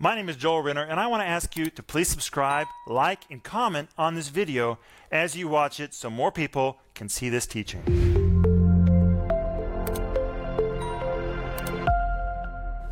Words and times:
My 0.00 0.14
name 0.14 0.28
is 0.28 0.36
Joel 0.36 0.62
Renner, 0.62 0.84
and 0.84 1.00
I 1.00 1.08
want 1.08 1.22
to 1.22 1.26
ask 1.26 1.56
you 1.56 1.70
to 1.70 1.82
please 1.82 2.06
subscribe, 2.06 2.68
like, 2.86 3.22
and 3.32 3.42
comment 3.42 3.88
on 3.98 4.14
this 4.14 4.28
video 4.28 4.78
as 5.10 5.34
you 5.34 5.48
watch 5.48 5.80
it 5.80 5.92
so 5.92 6.08
more 6.08 6.30
people 6.30 6.78
can 6.94 7.08
see 7.08 7.28
this 7.28 7.48
teaching. 7.48 7.82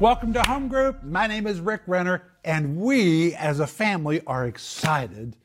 Welcome 0.00 0.32
to 0.32 0.42
Home 0.48 0.66
Group. 0.66 1.04
My 1.04 1.28
name 1.28 1.46
is 1.46 1.60
Rick 1.60 1.82
Renner, 1.86 2.24
and 2.44 2.76
we 2.76 3.36
as 3.36 3.60
a 3.60 3.68
family 3.68 4.20
are 4.26 4.48
excited 4.48 5.36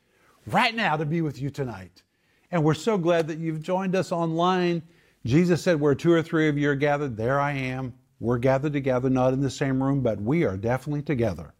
right 0.47 0.73
now 0.73 0.97
to 0.97 1.05
be 1.05 1.21
with 1.21 1.39
you 1.39 1.51
tonight. 1.51 2.01
And 2.49 2.63
we're 2.63 2.73
so 2.73 2.97
glad 2.97 3.27
that 3.27 3.37
you've 3.37 3.61
joined 3.61 3.95
us 3.95 4.11
online. 4.11 4.81
Jesus 5.27 5.61
said, 5.61 5.79
Where 5.79 5.93
two 5.93 6.11
or 6.11 6.23
three 6.23 6.49
of 6.49 6.57
you 6.57 6.71
are 6.71 6.75
gathered, 6.75 7.17
there 7.17 7.39
I 7.39 7.51
am. 7.51 7.93
We're 8.21 8.37
gathered 8.37 8.73
together, 8.73 9.09
not 9.09 9.33
in 9.33 9.41
the 9.41 9.49
same 9.49 9.81
room, 9.81 10.01
but 10.01 10.21
we 10.21 10.43
are 10.43 10.55
definitely 10.55 11.01
together. 11.01 11.53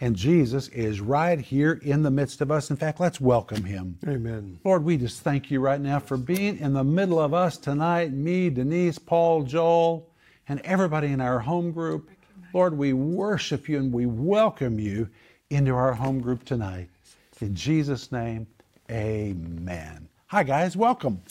And 0.00 0.14
Jesus 0.14 0.68
is 0.68 1.00
right 1.00 1.40
here 1.40 1.72
in 1.82 2.02
the 2.02 2.12
midst 2.12 2.40
of 2.40 2.52
us. 2.52 2.70
In 2.70 2.76
fact, 2.76 3.00
let's 3.00 3.20
welcome 3.20 3.64
him. 3.64 3.98
Amen. 4.06 4.60
Lord, 4.62 4.84
we 4.84 4.98
just 4.98 5.22
thank 5.22 5.50
you 5.50 5.58
right 5.58 5.80
now 5.80 5.98
for 5.98 6.16
being 6.16 6.58
in 6.58 6.74
the 6.74 6.84
middle 6.84 7.18
of 7.18 7.34
us 7.34 7.56
tonight 7.56 8.12
me, 8.12 8.50
Denise, 8.50 8.98
Paul, 8.98 9.42
Joel, 9.42 10.08
and 10.48 10.60
everybody 10.60 11.08
in 11.08 11.20
our 11.20 11.40
home 11.40 11.72
group. 11.72 12.08
Lord, 12.54 12.78
we 12.78 12.92
worship 12.92 13.68
you 13.68 13.78
and 13.78 13.92
we 13.92 14.06
welcome 14.06 14.78
you 14.78 15.08
into 15.50 15.74
our 15.74 15.94
home 15.94 16.20
group 16.20 16.44
tonight. 16.44 16.88
In 17.40 17.56
Jesus' 17.56 18.12
name, 18.12 18.46
amen. 18.88 20.08
Hi, 20.26 20.42
guys. 20.44 20.76
Welcome. 20.76 21.22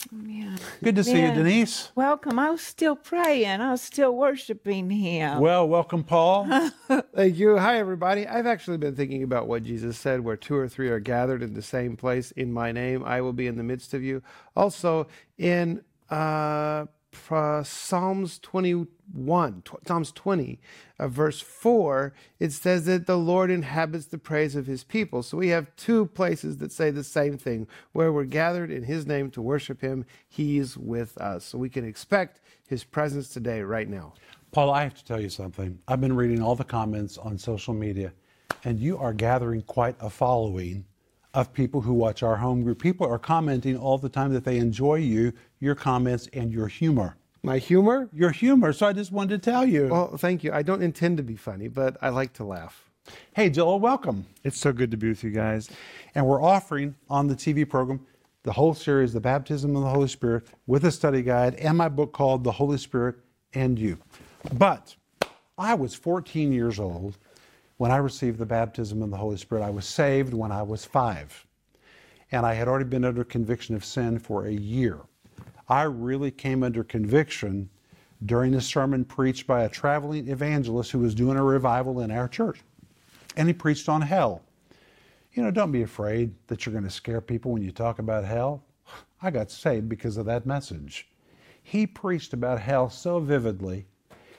Yeah. 0.80 0.84
Good 0.84 0.96
to 0.96 1.04
see 1.04 1.22
you, 1.22 1.32
Denise. 1.32 1.90
Welcome. 1.94 2.38
I 2.38 2.50
was 2.50 2.60
still 2.60 2.96
praying. 2.96 3.60
I 3.60 3.70
was 3.70 3.82
still 3.82 4.14
worshiping 4.14 4.90
him. 4.90 5.40
Well, 5.40 5.68
welcome, 5.68 6.04
Paul. 6.04 6.44
Thank 7.14 7.36
you. 7.36 7.56
Hi, 7.56 7.78
everybody. 7.78 8.26
I've 8.26 8.46
actually 8.46 8.76
been 8.76 8.94
thinking 8.94 9.22
about 9.22 9.48
what 9.48 9.62
Jesus 9.62 9.96
said 9.98 10.20
where 10.20 10.36
two 10.36 10.56
or 10.56 10.68
three 10.68 10.88
are 10.88 11.00
gathered 11.00 11.42
in 11.42 11.54
the 11.54 11.62
same 11.62 11.96
place 11.96 12.30
in 12.32 12.52
my 12.52 12.72
name, 12.72 13.04
I 13.04 13.20
will 13.20 13.32
be 13.32 13.46
in 13.46 13.56
the 13.56 13.62
midst 13.62 13.94
of 13.94 14.02
you. 14.02 14.22
Also, 14.54 15.06
in 15.38 15.82
uh, 16.10 16.86
Psalms 17.64 18.38
21, 18.40 19.62
tw- 19.62 19.86
Psalms 19.86 20.12
20, 20.12 20.60
uh, 20.98 21.08
verse 21.08 21.40
4, 21.40 22.12
it 22.38 22.52
says 22.52 22.84
that 22.86 23.06
the 23.06 23.18
Lord 23.18 23.50
inhabits 23.50 24.06
the 24.06 24.18
praise 24.18 24.54
of 24.56 24.66
his 24.66 24.84
people. 24.84 25.22
So 25.22 25.36
we 25.36 25.48
have 25.48 25.74
two 25.76 26.06
places 26.06 26.58
that 26.58 26.72
say 26.72 26.90
the 26.90 27.04
same 27.04 27.38
thing 27.38 27.66
where 27.92 28.12
we're 28.12 28.24
gathered 28.24 28.70
in 28.70 28.84
his 28.84 29.06
name 29.06 29.30
to 29.32 29.42
worship 29.42 29.80
him. 29.80 30.04
He's 30.28 30.76
with 30.76 31.16
us. 31.18 31.44
So 31.44 31.58
we 31.58 31.68
can 31.68 31.84
expect 31.84 32.40
his 32.68 32.84
presence 32.84 33.28
today, 33.28 33.62
right 33.62 33.88
now. 33.88 34.14
Paul, 34.52 34.70
I 34.70 34.82
have 34.82 34.94
to 34.94 35.04
tell 35.04 35.20
you 35.20 35.28
something. 35.28 35.78
I've 35.86 36.00
been 36.00 36.16
reading 36.16 36.42
all 36.42 36.54
the 36.54 36.64
comments 36.64 37.18
on 37.18 37.38
social 37.38 37.74
media, 37.74 38.12
and 38.64 38.78
you 38.78 38.98
are 38.98 39.12
gathering 39.12 39.62
quite 39.62 39.96
a 40.00 40.08
following 40.10 40.84
of 41.36 41.52
people 41.52 41.82
who 41.82 41.92
watch 41.92 42.22
our 42.22 42.36
home 42.36 42.62
group. 42.62 42.80
People 42.80 43.06
are 43.06 43.18
commenting 43.18 43.76
all 43.76 43.98
the 43.98 44.08
time 44.08 44.32
that 44.32 44.44
they 44.44 44.56
enjoy 44.56 44.94
you, 44.94 45.34
your 45.60 45.74
comments, 45.74 46.28
and 46.32 46.50
your 46.50 46.66
humor. 46.66 47.18
My 47.42 47.58
humor? 47.58 48.08
Your 48.10 48.30
humor. 48.30 48.72
So 48.72 48.86
I 48.86 48.94
just 48.94 49.12
wanted 49.12 49.42
to 49.42 49.50
tell 49.50 49.66
you. 49.66 49.88
Well, 49.88 50.16
thank 50.16 50.42
you. 50.42 50.50
I 50.50 50.62
don't 50.62 50.82
intend 50.82 51.18
to 51.18 51.22
be 51.22 51.36
funny, 51.36 51.68
but 51.68 51.98
I 52.00 52.08
like 52.08 52.32
to 52.34 52.44
laugh. 52.44 52.90
hey, 53.34 53.50
Joel, 53.50 53.78
welcome. 53.78 54.24
It's 54.44 54.58
so 54.58 54.72
good 54.72 54.90
to 54.92 54.96
be 54.96 55.10
with 55.10 55.22
you 55.22 55.30
guys. 55.30 55.68
And 56.14 56.26
we're 56.26 56.42
offering 56.42 56.94
on 57.10 57.26
the 57.26 57.36
TV 57.36 57.68
program 57.68 58.00
the 58.42 58.52
whole 58.52 58.72
series, 58.72 59.12
The 59.12 59.20
Baptism 59.20 59.76
of 59.76 59.82
the 59.82 59.90
Holy 59.90 60.08
Spirit, 60.08 60.46
with 60.66 60.86
a 60.86 60.90
study 60.90 61.20
guide 61.20 61.54
and 61.56 61.76
my 61.76 61.90
book 61.90 62.14
called 62.14 62.44
The 62.44 62.52
Holy 62.52 62.78
Spirit 62.78 63.16
and 63.52 63.78
You. 63.78 63.98
But 64.54 64.96
I 65.58 65.74
was 65.74 65.94
14 65.94 66.50
years 66.50 66.80
old 66.80 67.18
when 67.76 67.90
I 67.90 67.96
received 67.96 68.38
the 68.38 68.46
baptism 68.46 69.02
of 69.02 69.10
the 69.10 69.16
Holy 69.16 69.36
Spirit. 69.36 69.64
I 69.64 69.70
was 69.70 69.86
saved 69.86 70.32
when 70.32 70.50
I 70.50 70.62
was 70.62 70.84
five. 70.84 71.46
And 72.32 72.44
I 72.44 72.54
had 72.54 72.68
already 72.68 72.86
been 72.86 73.04
under 73.04 73.24
conviction 73.24 73.74
of 73.74 73.84
sin 73.84 74.18
for 74.18 74.46
a 74.46 74.52
year. 74.52 75.00
I 75.68 75.82
really 75.82 76.30
came 76.30 76.62
under 76.62 76.82
conviction 76.82 77.68
during 78.24 78.54
a 78.54 78.60
sermon 78.60 79.04
preached 79.04 79.46
by 79.46 79.64
a 79.64 79.68
traveling 79.68 80.28
evangelist 80.28 80.90
who 80.90 81.00
was 81.00 81.14
doing 81.14 81.36
a 81.36 81.42
revival 81.42 82.00
in 82.00 82.10
our 82.10 82.28
church. 82.28 82.60
And 83.36 83.46
he 83.46 83.54
preached 83.54 83.88
on 83.88 84.00
hell. 84.00 84.42
You 85.34 85.42
know, 85.42 85.50
don't 85.50 85.72
be 85.72 85.82
afraid 85.82 86.34
that 86.46 86.64
you're 86.64 86.72
going 86.72 86.84
to 86.84 86.90
scare 86.90 87.20
people 87.20 87.52
when 87.52 87.62
you 87.62 87.70
talk 87.70 87.98
about 87.98 88.24
hell. 88.24 88.64
I 89.22 89.30
got 89.30 89.50
saved 89.50 89.88
because 89.88 90.16
of 90.16 90.26
that 90.26 90.46
message. 90.46 91.08
He 91.62 91.86
preached 91.86 92.32
about 92.32 92.60
hell 92.60 92.88
so 92.88 93.18
vividly. 93.18 93.86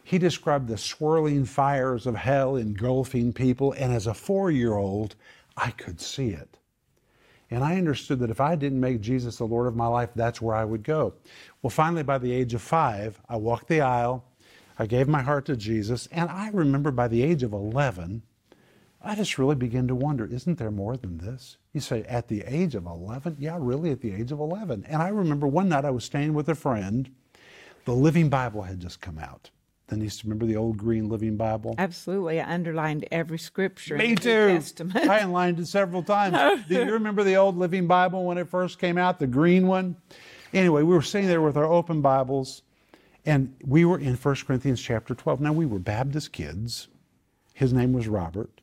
He 0.08 0.18
described 0.18 0.70
the 0.70 0.78
swirling 0.78 1.44
fires 1.44 2.08
of 2.08 2.16
hell 2.16 2.56
engulfing 2.56 3.34
people, 3.34 3.74
and 3.74 3.92
as 3.92 4.08
a 4.08 4.14
four 4.14 4.50
year 4.50 4.76
old, 4.76 5.18
I 5.58 5.72
could 5.72 6.00
see 6.00 6.30
it. 6.30 6.60
And 7.52 7.62
I 7.62 7.76
understood 7.76 8.20
that 8.20 8.30
if 8.30 8.40
I 8.40 8.56
didn't 8.56 8.80
make 8.80 9.02
Jesus 9.02 9.36
the 9.36 9.44
Lord 9.44 9.68
of 9.68 9.76
my 9.76 9.88
life, 9.88 10.12
that's 10.16 10.42
where 10.42 10.56
I 10.56 10.64
would 10.64 10.84
go. 10.84 11.16
Well, 11.62 11.72
finally, 11.72 12.04
by 12.04 12.20
the 12.20 12.32
age 12.32 12.54
of 12.54 12.62
five, 12.62 13.20
I 13.28 13.36
walked 13.36 13.68
the 13.68 13.82
aisle, 13.82 14.24
I 14.80 14.86
gave 14.86 15.10
my 15.10 15.22
heart 15.22 15.44
to 15.48 15.58
Jesus, 15.58 16.08
and 16.10 16.30
I 16.30 16.52
remember 16.52 16.92
by 16.92 17.10
the 17.10 17.22
age 17.22 17.44
of 17.44 17.52
11, 17.52 18.22
I 19.02 19.14
just 19.14 19.38
really 19.38 19.56
began 19.56 19.90
to 19.90 19.96
wonder, 19.96 20.26
isn't 20.26 20.58
there 20.58 20.72
more 20.72 20.96
than 20.96 21.18
this? 21.18 21.58
You 21.74 21.82
say, 21.82 22.04
at 22.04 22.30
the 22.30 22.44
age 22.48 22.76
of 22.76 22.86
11? 22.86 23.36
Yeah, 23.40 23.58
really, 23.60 23.92
at 23.92 24.00
the 24.00 24.14
age 24.14 24.32
of 24.32 24.40
11. 24.40 24.86
And 24.88 25.02
I 25.02 25.10
remember 25.10 25.48
one 25.48 25.68
night 25.68 25.84
I 25.84 25.92
was 25.92 26.06
staying 26.06 26.34
with 26.34 26.48
a 26.48 26.56
friend. 26.56 27.10
The 27.84 27.94
Living 27.94 28.30
Bible 28.30 28.62
had 28.62 28.80
just 28.80 29.02
come 29.02 29.20
out. 29.20 29.50
Denise, 29.88 30.26
remember 30.26 30.46
the 30.46 30.58
old 30.58 30.78
green 30.78 31.08
Living 31.08 31.38
Bible? 31.38 31.76
Absolutely. 31.78 32.42
I 32.42 32.54
underlined 32.54 33.08
every 33.10 33.40
scripture 33.40 33.96
in 33.96 34.00
Me 34.00 34.16
too. 34.16 34.60
I 34.94 35.22
underlined 35.22 35.60
it 35.60 35.68
several 35.68 36.04
times. 36.04 36.66
Do 36.68 36.76
you 36.76 36.92
remember 36.92 37.24
the 37.24 37.36
old 37.36 37.58
Living 37.58 37.88
Bible 37.88 38.26
when 38.26 38.38
it 38.38 38.50
first 38.50 38.80
came 38.80 38.98
out, 38.98 39.20
the 39.20 39.28
green 39.28 39.66
one? 39.66 39.96
Anyway, 40.54 40.84
we 40.84 40.94
were 40.94 41.02
sitting 41.02 41.28
there 41.28 41.42
with 41.42 41.56
our 41.56 41.66
open 41.66 42.02
Bibles, 42.02 42.64
and 43.26 43.54
we 43.66 43.86
were 43.86 44.00
in 44.00 44.16
1 44.16 44.36
Corinthians 44.46 44.82
chapter 44.82 45.16
12. 45.16 45.40
Now, 45.40 45.54
we 45.54 45.66
were 45.66 45.80
Baptist 45.80 46.34
kids. 46.34 46.90
His 47.54 47.72
name 47.72 47.94
was 47.94 48.08
Robert. 48.08 48.62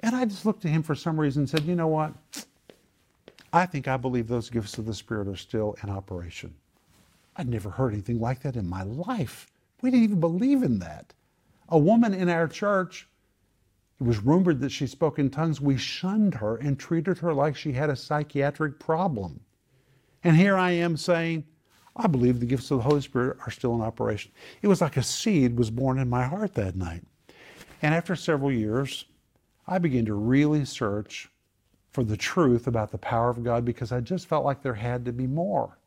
And 0.00 0.16
I 0.16 0.24
just 0.24 0.46
looked 0.46 0.64
at 0.64 0.70
him 0.70 0.82
for 0.82 0.94
some 0.94 1.20
reason 1.20 1.42
and 1.42 1.50
said, 1.50 1.64
You 1.64 1.76
know 1.76 1.88
what? 1.88 2.14
I 3.52 3.66
think 3.66 3.88
I 3.88 3.96
believe 3.96 4.28
those 4.28 4.48
gifts 4.48 4.78
of 4.78 4.86
the 4.86 4.94
Spirit 4.94 5.28
are 5.28 5.36
still 5.36 5.76
in 5.82 5.90
operation. 5.90 6.54
I'd 7.36 7.48
never 7.48 7.70
heard 7.70 7.92
anything 7.92 8.20
like 8.20 8.40
that 8.40 8.56
in 8.56 8.68
my 8.68 8.82
life. 8.82 9.46
We 9.82 9.90
didn't 9.90 10.04
even 10.04 10.20
believe 10.20 10.62
in 10.62 10.78
that. 10.80 11.12
A 11.68 11.78
woman 11.78 12.12
in 12.14 12.28
our 12.28 12.48
church, 12.48 13.08
it 14.00 14.04
was 14.04 14.18
rumored 14.18 14.60
that 14.60 14.72
she 14.72 14.86
spoke 14.86 15.18
in 15.18 15.30
tongues. 15.30 15.60
We 15.60 15.76
shunned 15.76 16.34
her 16.34 16.56
and 16.56 16.78
treated 16.78 17.18
her 17.18 17.32
like 17.32 17.56
she 17.56 17.72
had 17.72 17.90
a 17.90 17.96
psychiatric 17.96 18.78
problem. 18.78 19.40
And 20.24 20.36
here 20.36 20.56
I 20.56 20.72
am 20.72 20.96
saying, 20.96 21.44
I 21.96 22.06
believe 22.06 22.40
the 22.40 22.46
gifts 22.46 22.70
of 22.70 22.78
the 22.78 22.84
Holy 22.84 23.00
Spirit 23.00 23.38
are 23.46 23.50
still 23.50 23.74
in 23.74 23.80
operation. 23.80 24.32
It 24.62 24.68
was 24.68 24.80
like 24.80 24.96
a 24.96 25.02
seed 25.02 25.58
was 25.58 25.70
born 25.70 25.98
in 25.98 26.08
my 26.08 26.24
heart 26.24 26.54
that 26.54 26.76
night. 26.76 27.02
And 27.82 27.94
after 27.94 28.14
several 28.14 28.52
years, 28.52 29.06
I 29.66 29.78
began 29.78 30.04
to 30.06 30.14
really 30.14 30.64
search 30.64 31.30
for 31.90 32.04
the 32.04 32.16
truth 32.16 32.66
about 32.66 32.90
the 32.90 32.98
power 32.98 33.30
of 33.30 33.42
God 33.42 33.64
because 33.64 33.92
I 33.92 34.00
just 34.00 34.26
felt 34.26 34.44
like 34.44 34.62
there 34.62 34.74
had 34.74 35.04
to 35.06 35.12
be 35.12 35.26
more. 35.26 35.78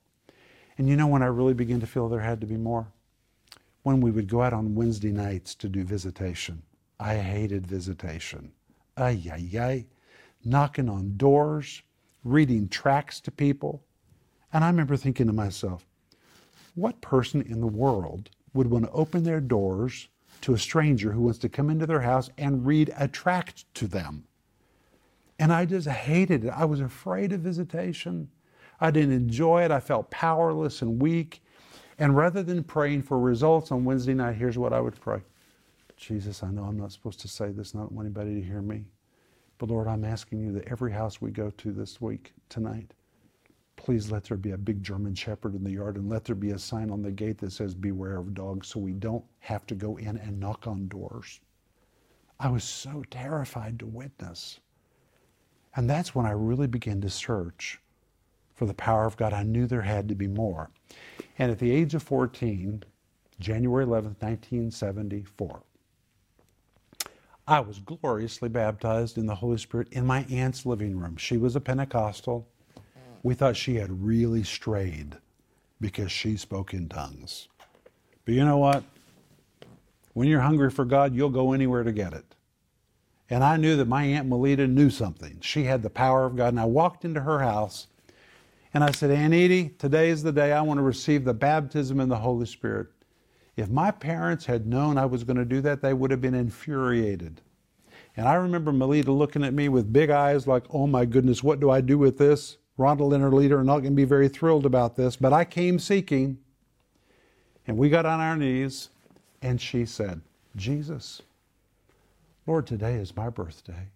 And 0.78 0.90
you 0.90 0.96
know 0.96 1.08
when 1.08 1.24
I 1.24 1.28
really 1.28 1.54
began 1.54 1.80
to 1.80 1.88
feel 1.88 2.10
there 2.10 2.20
had 2.20 2.42
to 2.42 2.48
be 2.48 2.58
more? 2.58 2.88
When 3.84 4.00
we 4.00 4.12
would 4.12 4.30
go 4.30 4.42
out 4.42 4.54
on 4.54 4.76
Wednesday 4.76 5.12
nights 5.12 5.56
to 5.56 5.70
do 5.70 5.84
visitation. 5.84 6.64
I 7.00 7.18
hated 7.18 7.68
visitation. 7.68 8.54
Ay, 8.96 9.22
ay, 9.32 9.60
ay. 9.60 9.86
Knocking 10.46 10.90
on 10.90 11.18
doors, 11.18 11.82
reading 12.24 12.70
tracts 12.70 13.20
to 13.22 13.32
people. 13.32 13.84
And 14.54 14.64
I 14.64 14.68
remember 14.68 14.96
thinking 14.96 15.28
to 15.28 15.34
myself, 15.34 15.86
what 16.76 17.02
person 17.02 17.42
in 17.42 17.60
the 17.60 17.68
world 17.68 18.30
would 18.54 18.70
want 18.70 18.86
to 18.86 18.92
open 18.92 19.24
their 19.24 19.42
doors 19.42 20.08
to 20.42 20.54
a 20.54 20.60
stranger 20.60 21.12
who 21.12 21.22
wants 21.22 21.40
to 21.40 21.50
come 21.50 21.70
into 21.70 21.86
their 21.86 22.02
house 22.02 22.30
and 22.38 22.66
read 22.66 22.94
a 22.98 23.08
tract 23.08 23.66
to 23.76 23.88
them? 23.88 24.24
And 25.40 25.52
I 25.52 25.66
just 25.66 25.88
hated 25.88 26.46
it. 26.46 26.50
I 26.50 26.66
was 26.66 26.80
afraid 26.80 27.34
of 27.34 27.42
visitation. 27.42 28.30
I 28.80 28.92
didn't 28.92 29.14
enjoy 29.14 29.64
it. 29.64 29.72
I 29.72 29.80
felt 29.80 30.10
powerless 30.10 30.82
and 30.82 31.02
weak. 31.02 31.42
And 32.00 32.16
rather 32.16 32.44
than 32.44 32.64
praying 32.64 33.04
for 33.04 33.20
results 33.20 33.72
on 33.72 33.86
Wednesday 33.86 34.14
night, 34.14 34.36
here's 34.36 34.58
what 34.58 34.74
I 34.74 34.80
would 34.80 35.00
pray 35.00 35.22
Jesus, 35.96 36.44
I 36.44 36.50
know 36.50 36.64
I'm 36.64 36.78
not 36.78 36.92
supposed 36.92 37.20
to 37.22 37.28
say 37.28 37.52
this, 37.52 37.76
I 37.76 37.80
don't 37.80 37.92
want 37.92 38.08
anybody 38.08 38.36
to 38.36 38.46
hear 38.46 38.62
me. 38.62 38.86
But 39.58 39.70
Lord, 39.70 39.88
I'm 39.88 40.04
asking 40.04 40.42
you 40.42 40.52
that 40.54 40.68
every 40.68 40.92
house 40.92 41.22
we 41.22 41.32
go 41.32 41.52
to 41.52 41.72
this 41.72 42.02
week, 42.02 42.34
tonight, 42.50 42.94
please 43.76 44.12
let 44.12 44.24
there 44.24 44.38
be 44.38 44.52
a 44.52 44.58
big 44.58 44.84
German 44.84 45.14
shepherd 45.14 45.56
in 45.56 45.64
the 45.64 45.72
yard 45.72 45.98
and 45.98 46.10
let 46.10 46.26
there 46.26 46.36
be 46.36 46.52
a 46.52 46.60
sign 46.60 46.90
on 46.90 47.02
the 47.02 47.12
gate 47.12 47.38
that 47.38 47.52
says, 47.52 47.76
Beware 47.76 48.18
of 48.18 48.34
dogs, 48.34 48.68
so 48.68 48.80
we 48.80 48.94
don't 48.94 49.24
have 49.40 49.66
to 49.68 49.76
go 49.76 49.98
in 49.98 50.18
and 50.18 50.40
knock 50.40 50.68
on 50.68 50.88
doors. 50.88 51.40
I 52.40 52.50
was 52.50 52.64
so 52.64 53.04
terrified 53.10 53.80
to 53.80 53.86
witness. 53.86 54.60
And 55.76 55.90
that's 55.90 56.14
when 56.14 56.26
I 56.26 56.32
really 56.32 56.68
began 56.68 57.02
to 57.02 57.10
search 57.10 57.80
for 58.54 58.66
the 58.66 58.74
power 58.74 59.06
of 59.06 59.18
God. 59.18 59.34
I 59.34 59.44
knew 59.44 59.66
there 59.66 59.82
had 59.82 60.08
to 60.10 60.16
be 60.16 60.28
more. 60.28 60.70
And 61.38 61.52
at 61.52 61.60
the 61.60 61.72
age 61.72 61.96
of 61.96 62.04
14, 62.04 62.84
January 63.40 63.86
11th, 63.86 64.22
1974, 64.22 65.64
I 67.46 67.60
was 67.60 67.80
gloriously 67.80 68.48
baptized 68.48 69.18
in 69.18 69.26
the 69.26 69.36
Holy 69.36 69.58
Spirit 69.58 69.90
in 69.92 70.06
my 70.06 70.26
aunt's 70.30 70.66
living 70.66 70.98
room. 70.98 71.18
She 71.18 71.38
was 71.38 71.56
a 71.56 71.62
Pentecostal. 71.62 72.48
We 73.22 73.34
thought 73.34 73.58
she 73.58 73.76
had 73.76 74.04
really 74.04 74.44
strayed 74.44 75.18
because 75.82 76.12
she 76.12 76.38
spoke 76.38 76.74
in 76.74 76.88
tongues. 76.88 77.50
But 78.24 78.36
you 78.36 78.46
know 78.46 78.58
what? 78.58 78.84
When 80.14 80.28
you're 80.28 80.42
hungry 80.42 80.70
for 80.70 80.86
God, 80.86 81.14
you'll 81.14 81.30
go 81.30 81.52
anywhere 81.52 81.84
to 81.84 81.92
get 81.92 82.14
it. 82.14 82.26
And 83.30 83.44
I 83.44 83.58
knew 83.58 83.76
that 83.78 83.88
my 83.88 84.06
Aunt 84.06 84.28
Melita 84.28 84.68
knew 84.68 84.90
something. 84.90 85.40
She 85.42 85.64
had 85.64 85.82
the 85.82 85.90
power 85.90 86.26
of 86.26 86.36
God. 86.36 86.50
And 86.50 86.60
I 86.60 86.66
walked 86.66 87.04
into 87.04 87.22
her 87.22 87.40
house 87.40 87.88
and 88.74 88.84
I 88.84 88.92
said, 88.92 89.12
Aunt 89.12 89.34
Edie, 89.34 89.70
today 89.78 90.10
is 90.10 90.24
the 90.24 90.32
day 90.32 90.52
I 90.52 90.62
want 90.62 90.80
to 90.80 90.84
receive 90.84 91.26
the 91.26 91.34
baptism 91.34 92.00
in 92.00 92.10
the 92.10 92.18
Holy 92.18 92.46
Spirit. 92.46 92.88
If 93.56 93.70
my 93.70 93.92
parents 93.92 94.46
had 94.46 94.66
known 94.66 94.98
I 94.98 95.06
was 95.06 95.24
going 95.24 95.38
to 95.38 95.46
do 95.46 95.62
that, 95.62 95.82
they 95.82 95.94
would 95.94 96.10
have 96.10 96.22
been 96.22 96.34
infuriated. 96.34 97.42
And 98.18 98.28
I 98.28 98.34
remember 98.36 98.72
Melita 98.72 99.12
looking 99.12 99.44
at 99.44 99.54
me 99.54 99.70
with 99.70 99.94
big 99.94 100.10
eyes 100.10 100.48
like, 100.48 100.64
oh 100.72 100.88
my 100.88 101.06
goodness, 101.06 101.44
what 101.44 101.60
do 101.60 101.70
I 101.70 101.82
do 101.82 101.98
with 101.98 102.18
this? 102.18 102.58
Rhonda 102.78 103.14
and 103.14 103.24
her 103.24 103.32
leader 103.32 103.60
are 103.60 103.64
not 103.64 103.80
going 103.80 103.94
to 103.94 103.96
be 103.96 104.06
very 104.06 104.28
thrilled 104.28 104.66
about 104.66 104.96
this. 104.96 105.16
But 105.16 105.34
I 105.34 105.46
came 105.46 105.78
seeking. 105.78 106.40
And 107.68 107.78
we 107.78 107.90
got 107.90 108.06
on 108.06 108.20
our 108.20 108.36
knees 108.36 108.90
and 109.42 109.62
she 109.62 109.86
said, 109.86 110.22
Jesus, 110.56 111.22
Lord, 112.46 112.68
today 112.68 112.96
is 112.96 113.16
my 113.16 113.30
birthday. 113.30 113.88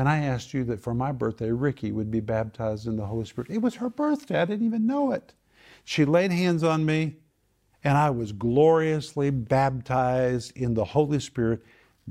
And 0.00 0.08
I 0.08 0.20
asked 0.20 0.54
you 0.54 0.64
that 0.64 0.80
for 0.80 0.94
my 0.94 1.12
birthday, 1.12 1.50
Ricky 1.50 1.92
would 1.92 2.10
be 2.10 2.20
baptized 2.20 2.86
in 2.86 2.96
the 2.96 3.04
Holy 3.04 3.26
Spirit. 3.26 3.50
It 3.50 3.60
was 3.60 3.74
her 3.74 3.90
birthday. 3.90 4.40
I 4.40 4.46
didn't 4.46 4.64
even 4.64 4.86
know 4.86 5.12
it. 5.12 5.34
She 5.84 6.06
laid 6.06 6.32
hands 6.32 6.64
on 6.64 6.86
me, 6.86 7.16
and 7.84 7.98
I 7.98 8.08
was 8.08 8.32
gloriously 8.32 9.28
baptized 9.28 10.56
in 10.56 10.72
the 10.72 10.86
Holy 10.86 11.20
Spirit 11.20 11.62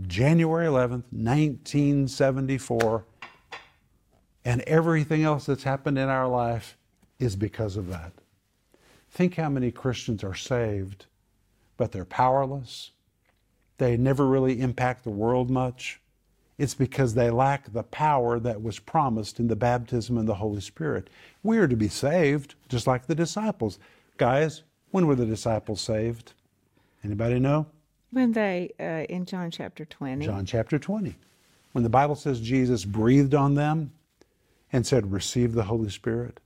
January 0.04 0.68
11th, 0.68 1.06
1974. 1.10 3.06
And 4.46 4.62
everything 4.68 5.24
else 5.24 5.48
that's 5.48 5.64
happened 5.64 5.98
in 5.98 6.10
our 6.10 6.28
life 6.28 6.78
is 7.18 7.36
because 7.36 7.76
of 7.76 7.88
that. 7.88 8.14
Think 9.10 9.34
how 9.34 9.50
many 9.50 9.72
Christians 9.72 10.24
are 10.24 10.36
saved, 10.36 11.08
but 11.76 11.92
they're 11.92 12.06
powerless. 12.06 12.92
They 13.80 13.98
never 13.98 14.28
really 14.28 14.62
impact 14.62 15.04
the 15.04 15.10
world 15.10 15.50
much. 15.50 16.00
It's 16.60 16.74
because 16.74 17.14
they 17.14 17.30
lack 17.30 17.72
the 17.72 17.84
power 17.84 18.38
that 18.38 18.62
was 18.62 18.80
promised 18.80 19.40
in 19.40 19.48
the 19.48 19.56
baptism 19.56 20.18
in 20.18 20.26
the 20.26 20.36
Holy 20.36 20.60
Spirit. 20.60 21.10
We 21.42 21.58
are 21.58 21.70
to 21.70 21.78
be 21.78 21.88
saved, 21.88 22.56
just 22.68 22.86
like 22.86 23.08
the 23.08 23.16
disciples. 23.16 23.80
Guys, 24.18 24.64
when 24.92 25.08
were 25.08 25.16
the 25.16 25.26
disciples 25.26 25.80
saved? 25.80 26.34
Anybody 27.02 27.40
know? 27.40 27.68
When 28.12 28.34
they, 28.34 28.74
uh, 28.78 29.06
in 29.10 29.24
John 29.24 29.52
chapter 29.52 29.86
20. 29.86 30.26
John 30.26 30.46
chapter 30.46 30.78
20. 30.78 31.16
When 31.72 31.84
the 31.86 31.90
Bible 31.90 32.16
says 32.16 32.42
Jesus 32.42 32.84
breathed 32.84 33.34
on 33.34 33.56
them 33.56 33.94
and 34.74 34.86
said, 34.86 35.14
Receive 35.14 35.54
the 35.54 35.64
Holy 35.64 35.90
Spirit. 35.90 36.42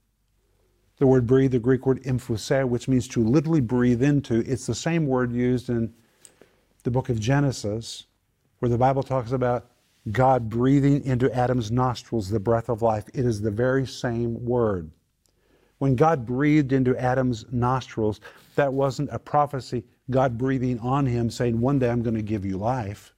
The 0.98 1.08
word 1.08 1.26
breathe, 1.26 1.54
the 1.54 1.60
Greek 1.60 1.88
word 1.88 2.04
emphusao, 2.04 2.68
which 2.68 2.88
means 2.88 3.08
to 3.08 3.24
literally 3.24 3.62
breathe 3.62 4.04
into, 4.04 4.42
it's 4.42 4.68
the 4.68 4.76
same 4.76 5.08
word 5.08 5.32
used 5.32 5.70
in 5.70 5.92
the 6.84 6.92
book 6.92 7.10
of 7.10 7.20
Genesis, 7.20 8.06
where 8.60 8.70
the 8.70 8.78
Bible 8.78 9.02
talks 9.02 9.32
about 9.32 9.72
God 10.12 10.50
breathing 10.50 11.04
into 11.06 11.34
Adam's 11.34 11.72
nostrils 11.72 12.30
the 12.30 12.40
breath 12.40 12.70
of 12.70 12.82
life. 12.82 13.06
It 13.14 13.26
is 13.26 13.42
the 13.42 13.52
very 13.52 13.88
same 13.88 14.44
word. 14.46 14.92
When 15.78 15.96
God 15.96 16.26
breathed 16.26 16.74
into 16.74 16.98
Adam's 16.98 17.46
nostrils, 17.52 18.20
that 18.56 18.74
wasn't 18.74 19.10
a 19.12 19.20
prophecy, 19.20 19.84
God 20.10 20.38
breathing 20.38 20.80
on 20.80 21.06
him 21.06 21.30
saying, 21.30 21.60
One 21.60 21.80
day 21.80 21.90
I'm 21.90 22.04
going 22.04 22.16
to 22.16 22.22
give 22.22 22.46
you 22.46 22.58
life. 22.58 23.14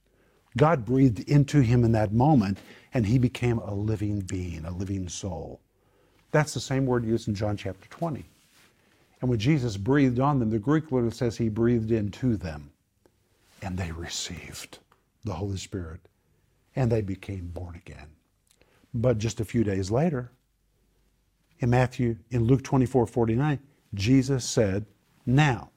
God 0.56 0.84
breathed 0.84 1.20
into 1.28 1.60
him 1.60 1.84
in 1.84 1.92
that 1.92 2.12
moment, 2.12 2.58
and 2.94 3.06
he 3.06 3.18
became 3.18 3.58
a 3.58 3.74
living 3.74 4.20
being, 4.20 4.64
a 4.64 4.70
living 4.70 5.08
soul. 5.08 5.60
That's 6.30 6.54
the 6.54 6.60
same 6.60 6.86
word 6.86 7.04
used 7.04 7.28
in 7.28 7.34
John 7.34 7.56
chapter 7.56 7.88
20. 7.88 8.24
And 9.20 9.30
when 9.30 9.38
Jesus 9.38 9.76
breathed 9.76 10.20
on 10.20 10.38
them, 10.38 10.50
the 10.50 10.58
Greek 10.58 10.92
literally 10.92 11.14
says 11.14 11.36
he 11.36 11.48
breathed 11.48 11.90
into 11.90 12.36
them, 12.36 12.70
and 13.62 13.76
they 13.76 13.92
received 13.92 14.78
the 15.24 15.34
Holy 15.34 15.56
Spirit, 15.56 16.00
and 16.76 16.92
they 16.92 17.00
became 17.00 17.48
born 17.48 17.74
again. 17.74 18.06
But 18.94 19.18
just 19.18 19.40
a 19.40 19.44
few 19.44 19.64
days 19.64 19.90
later, 19.90 20.30
in 21.58 21.70
Matthew, 21.70 22.16
in 22.30 22.44
Luke 22.44 22.62
24 22.62 23.06
49, 23.06 23.58
Jesus 23.94 24.44
said, 24.44 24.84
Now, 25.24 25.70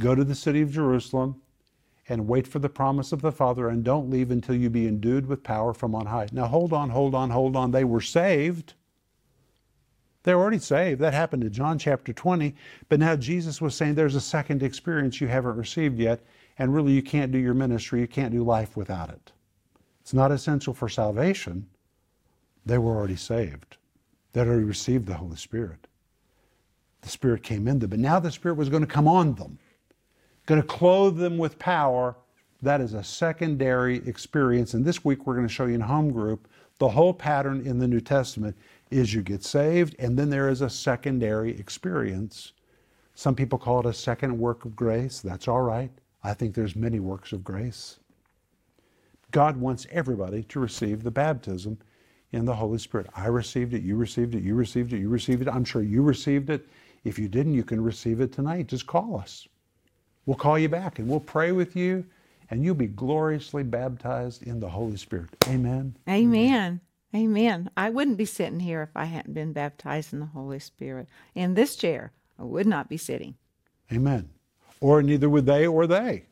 go 0.00 0.14
to 0.14 0.24
the 0.24 0.34
city 0.34 0.60
of 0.62 0.72
Jerusalem 0.72 1.40
and 2.08 2.28
wait 2.28 2.46
for 2.46 2.58
the 2.58 2.68
promise 2.68 3.12
of 3.12 3.22
the 3.22 3.32
Father, 3.32 3.68
and 3.68 3.82
don't 3.82 4.10
leave 4.10 4.30
until 4.30 4.54
you 4.54 4.70
be 4.70 4.86
endued 4.86 5.26
with 5.26 5.42
power 5.42 5.72
from 5.72 5.94
on 5.94 6.06
high. 6.06 6.28
Now, 6.32 6.46
hold 6.46 6.72
on, 6.72 6.90
hold 6.90 7.14
on, 7.14 7.30
hold 7.30 7.56
on. 7.56 7.70
They 7.70 7.84
were 7.84 8.00
saved. 8.00 8.74
They're 10.22 10.38
already 10.38 10.58
saved. 10.58 11.00
That 11.00 11.14
happened 11.14 11.44
in 11.44 11.52
John 11.52 11.78
chapter 11.78 12.12
20. 12.12 12.54
But 12.88 13.00
now 13.00 13.16
Jesus 13.16 13.60
was 13.60 13.74
saying 13.74 13.94
there's 13.94 14.14
a 14.14 14.20
second 14.20 14.62
experience 14.62 15.20
you 15.20 15.28
haven't 15.28 15.56
received 15.56 15.98
yet, 15.98 16.20
and 16.58 16.74
really 16.74 16.92
you 16.92 17.02
can't 17.02 17.32
do 17.32 17.38
your 17.38 17.54
ministry, 17.54 18.00
you 18.00 18.08
can't 18.08 18.32
do 18.32 18.44
life 18.44 18.76
without 18.76 19.10
it. 19.10 19.32
It's 20.06 20.14
not 20.14 20.30
essential 20.30 20.72
for 20.72 20.88
salvation. 20.88 21.66
They 22.64 22.78
were 22.78 22.94
already 22.94 23.16
saved. 23.16 23.76
They'd 24.32 24.46
already 24.46 24.62
received 24.62 25.06
the 25.06 25.14
Holy 25.14 25.34
Spirit. 25.34 25.88
The 27.00 27.08
Spirit 27.08 27.42
came 27.42 27.66
in 27.66 27.80
them, 27.80 27.90
but 27.90 27.98
now 27.98 28.20
the 28.20 28.30
Spirit 28.30 28.56
was 28.56 28.68
going 28.68 28.84
to 28.84 28.86
come 28.86 29.08
on 29.08 29.34
them, 29.34 29.58
going 30.46 30.62
to 30.62 30.66
clothe 30.68 31.16
them 31.16 31.38
with 31.38 31.58
power. 31.58 32.14
That 32.62 32.80
is 32.80 32.94
a 32.94 33.02
secondary 33.02 33.96
experience. 34.06 34.74
And 34.74 34.84
this 34.84 35.04
week 35.04 35.26
we're 35.26 35.34
going 35.34 35.48
to 35.48 35.52
show 35.52 35.66
you 35.66 35.74
in 35.74 35.80
home 35.80 36.12
group 36.12 36.46
the 36.78 36.90
whole 36.90 37.12
pattern 37.12 37.66
in 37.66 37.80
the 37.80 37.88
New 37.88 38.00
Testament 38.00 38.56
is 38.92 39.12
you 39.12 39.22
get 39.22 39.42
saved, 39.42 39.96
and 39.98 40.16
then 40.16 40.30
there 40.30 40.48
is 40.48 40.60
a 40.60 40.70
secondary 40.70 41.58
experience. 41.58 42.52
Some 43.16 43.34
people 43.34 43.58
call 43.58 43.80
it 43.80 43.86
a 43.86 43.92
second 43.92 44.38
work 44.38 44.64
of 44.66 44.76
grace. 44.76 45.18
That's 45.18 45.48
all 45.48 45.62
right. 45.62 45.90
I 46.22 46.32
think 46.32 46.54
there's 46.54 46.76
many 46.76 47.00
works 47.00 47.32
of 47.32 47.42
grace. 47.42 47.98
God 49.30 49.56
wants 49.56 49.86
everybody 49.90 50.42
to 50.44 50.60
receive 50.60 51.02
the 51.02 51.10
baptism 51.10 51.78
in 52.32 52.44
the 52.44 52.54
Holy 52.54 52.78
Spirit. 52.78 53.08
I 53.14 53.26
received 53.26 53.74
it, 53.74 53.82
you 53.82 53.96
received 53.96 54.34
it, 54.34 54.42
you 54.42 54.54
received 54.54 54.92
it, 54.92 54.98
you 54.98 55.08
received 55.08 55.42
it. 55.42 55.48
I'm 55.48 55.64
sure 55.64 55.82
you 55.82 56.02
received 56.02 56.50
it. 56.50 56.66
If 57.04 57.18
you 57.18 57.28
didn't, 57.28 57.54
you 57.54 57.64
can 57.64 57.82
receive 57.82 58.20
it 58.20 58.32
tonight. 58.32 58.66
Just 58.66 58.86
call 58.86 59.18
us. 59.18 59.46
We'll 60.26 60.36
call 60.36 60.58
you 60.58 60.68
back 60.68 60.98
and 60.98 61.08
we'll 61.08 61.20
pray 61.20 61.52
with 61.52 61.76
you, 61.76 62.04
and 62.50 62.64
you'll 62.64 62.74
be 62.74 62.88
gloriously 62.88 63.62
baptized 63.62 64.42
in 64.42 64.58
the 64.58 64.68
Holy 64.68 64.96
Spirit. 64.96 65.30
Amen. 65.48 65.96
Amen. 66.08 66.80
Amen. 67.14 67.70
I 67.76 67.90
wouldn't 67.90 68.18
be 68.18 68.24
sitting 68.24 68.60
here 68.60 68.82
if 68.82 68.96
I 68.96 69.04
hadn't 69.04 69.34
been 69.34 69.52
baptized 69.52 70.12
in 70.12 70.20
the 70.20 70.26
Holy 70.26 70.58
Spirit. 70.58 71.08
In 71.34 71.54
this 71.54 71.76
chair, 71.76 72.12
I 72.38 72.42
would 72.42 72.66
not 72.66 72.88
be 72.88 72.96
sitting. 72.96 73.36
Amen. 73.92 74.28
Or 74.80 75.02
neither 75.02 75.30
would 75.30 75.46
they 75.46 75.66
or 75.66 75.86
they. 75.86 76.24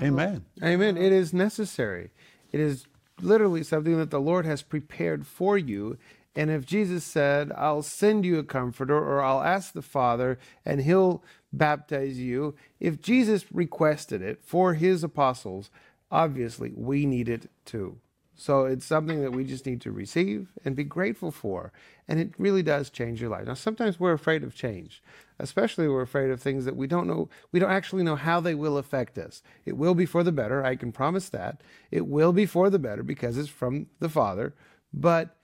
Amen. 0.00 0.44
Amen. 0.62 0.96
It 0.96 1.12
is 1.12 1.32
necessary. 1.32 2.10
It 2.52 2.60
is 2.60 2.86
literally 3.20 3.62
something 3.62 3.96
that 3.98 4.10
the 4.10 4.20
Lord 4.20 4.46
has 4.46 4.62
prepared 4.62 5.26
for 5.26 5.58
you. 5.58 5.98
And 6.34 6.50
if 6.50 6.64
Jesus 6.64 7.04
said, 7.04 7.52
I'll 7.56 7.82
send 7.82 8.24
you 8.24 8.38
a 8.38 8.44
comforter, 8.44 8.96
or 8.96 9.22
I'll 9.22 9.42
ask 9.42 9.72
the 9.72 9.82
Father, 9.82 10.38
and 10.64 10.82
he'll 10.82 11.22
baptize 11.52 12.18
you, 12.18 12.54
if 12.80 13.02
Jesus 13.02 13.44
requested 13.52 14.22
it 14.22 14.40
for 14.42 14.74
his 14.74 15.04
apostles, 15.04 15.70
obviously 16.10 16.72
we 16.74 17.04
need 17.04 17.28
it 17.28 17.50
too. 17.64 17.98
So 18.42 18.64
it's 18.64 18.84
something 18.84 19.22
that 19.22 19.30
we 19.30 19.44
just 19.44 19.66
need 19.66 19.80
to 19.82 19.92
receive 19.92 20.48
and 20.64 20.74
be 20.74 20.82
grateful 20.82 21.30
for. 21.30 21.72
And 22.08 22.18
it 22.18 22.32
really 22.38 22.64
does 22.64 22.90
change 22.90 23.20
your 23.20 23.30
life. 23.30 23.46
Now, 23.46 23.54
sometimes 23.54 24.00
we're 24.00 24.14
afraid 24.14 24.42
of 24.42 24.52
change, 24.52 25.00
especially 25.38 25.86
we're 25.86 26.02
afraid 26.02 26.28
of 26.28 26.42
things 26.42 26.64
that 26.64 26.74
we 26.74 26.88
don't 26.88 27.06
know, 27.06 27.28
we 27.52 27.60
don't 27.60 27.70
actually 27.70 28.02
know 28.02 28.16
how 28.16 28.40
they 28.40 28.56
will 28.56 28.78
affect 28.78 29.16
us. 29.16 29.44
It 29.64 29.76
will 29.76 29.94
be 29.94 30.06
for 30.06 30.24
the 30.24 30.32
better. 30.32 30.64
I 30.64 30.74
can 30.74 30.90
promise 30.90 31.28
that. 31.28 31.60
It 31.92 32.08
will 32.08 32.32
be 32.32 32.44
for 32.44 32.68
the 32.68 32.80
better 32.80 33.04
because 33.04 33.38
it's 33.38 33.48
from 33.48 33.86
the 34.00 34.08
Father. 34.08 34.56
But 34.92 35.36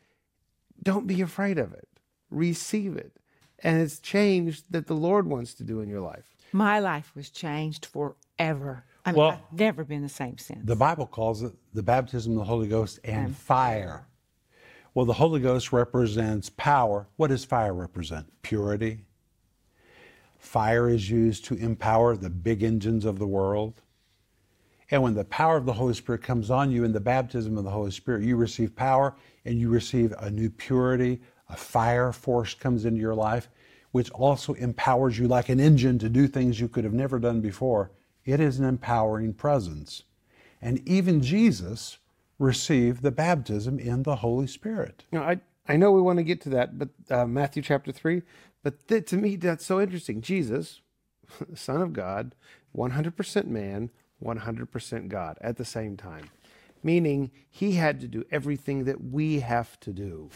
don't 0.82 1.06
be 1.06 1.20
afraid 1.20 1.56
of 1.56 1.72
it. 1.72 1.86
Receive 2.32 2.96
it. 2.96 3.12
And 3.60 3.80
it's 3.80 4.00
change 4.00 4.64
that 4.70 4.88
the 4.88 4.94
Lord 4.94 5.28
wants 5.28 5.54
to 5.54 5.62
do 5.62 5.78
in 5.80 5.88
your 5.88 6.00
life. 6.00 6.34
My 6.50 6.80
life 6.80 7.12
was 7.14 7.30
changed 7.30 7.86
forever. 7.86 8.86
I 9.08 9.12
mean, 9.12 9.18
Well- 9.18 9.30
I've 9.30 9.58
never 9.58 9.84
been 9.84 10.02
the 10.02 10.08
same 10.08 10.38
since. 10.38 10.66
The 10.66 10.76
Bible 10.76 11.06
calls 11.06 11.42
it 11.42 11.52
the 11.72 11.82
baptism 11.82 12.32
of 12.32 12.38
the 12.38 12.44
Holy 12.44 12.68
Ghost 12.68 13.00
and 13.04 13.34
fire. 13.34 14.06
Well, 14.94 15.06
the 15.06 15.14
Holy 15.14 15.40
Ghost 15.40 15.72
represents 15.72 16.50
power. 16.50 17.08
What 17.16 17.28
does 17.28 17.44
fire 17.44 17.72
represent? 17.72 18.26
Purity. 18.42 19.06
Fire 20.38 20.88
is 20.88 21.10
used 21.10 21.44
to 21.46 21.54
empower 21.54 22.16
the 22.16 22.30
big 22.30 22.62
engines 22.62 23.04
of 23.04 23.18
the 23.18 23.26
world. 23.26 23.80
And 24.90 25.02
when 25.02 25.14
the 25.14 25.24
power 25.24 25.56
of 25.56 25.66
the 25.66 25.74
Holy 25.74 25.94
Spirit 25.94 26.22
comes 26.22 26.50
on 26.50 26.70
you 26.70 26.84
in 26.84 26.92
the 26.92 27.00
baptism 27.00 27.58
of 27.58 27.64
the 27.64 27.70
Holy 27.70 27.90
Spirit, 27.90 28.24
you 28.24 28.36
receive 28.36 28.74
power 28.74 29.14
and 29.44 29.58
you 29.58 29.68
receive 29.68 30.12
a 30.18 30.30
new 30.30 30.50
purity. 30.50 31.20
A 31.48 31.56
fire 31.56 32.12
force 32.12 32.54
comes 32.54 32.84
into 32.84 33.00
your 33.00 33.14
life, 33.14 33.48
which 33.92 34.10
also 34.10 34.54
empowers 34.54 35.18
you 35.18 35.28
like 35.28 35.48
an 35.48 35.60
engine 35.60 35.98
to 35.98 36.08
do 36.08 36.26
things 36.26 36.60
you 36.60 36.68
could 36.68 36.84
have 36.84 36.94
never 36.94 37.18
done 37.18 37.40
before. 37.40 37.90
It 38.28 38.40
is 38.40 38.58
an 38.58 38.66
empowering 38.66 39.32
presence. 39.32 40.02
And 40.60 40.86
even 40.86 41.22
Jesus 41.22 41.96
received 42.38 43.02
the 43.02 43.10
baptism 43.10 43.78
in 43.78 44.02
the 44.02 44.16
Holy 44.16 44.46
Spirit. 44.46 45.04
Know, 45.10 45.22
I 45.22 45.40
I 45.66 45.78
know 45.78 45.92
we 45.92 46.02
want 46.02 46.18
to 46.18 46.22
get 46.22 46.42
to 46.42 46.50
that, 46.50 46.78
but 46.78 46.90
uh, 47.08 47.24
Matthew 47.24 47.62
chapter 47.62 47.90
three. 47.90 48.20
But 48.62 48.86
th- 48.86 49.06
to 49.06 49.16
me, 49.16 49.36
that's 49.36 49.64
so 49.64 49.80
interesting. 49.80 50.20
Jesus, 50.20 50.82
Son 51.54 51.80
of 51.80 51.94
God, 51.94 52.34
100% 52.76 53.46
man, 53.46 53.90
100% 54.22 55.08
God 55.08 55.38
at 55.40 55.56
the 55.56 55.64
same 55.64 55.96
time, 55.96 56.28
meaning 56.82 57.30
he 57.48 57.72
had 57.72 57.98
to 58.02 58.08
do 58.08 58.26
everything 58.30 58.84
that 58.84 59.02
we 59.02 59.40
have 59.40 59.80
to 59.80 59.90
do. 59.90 60.28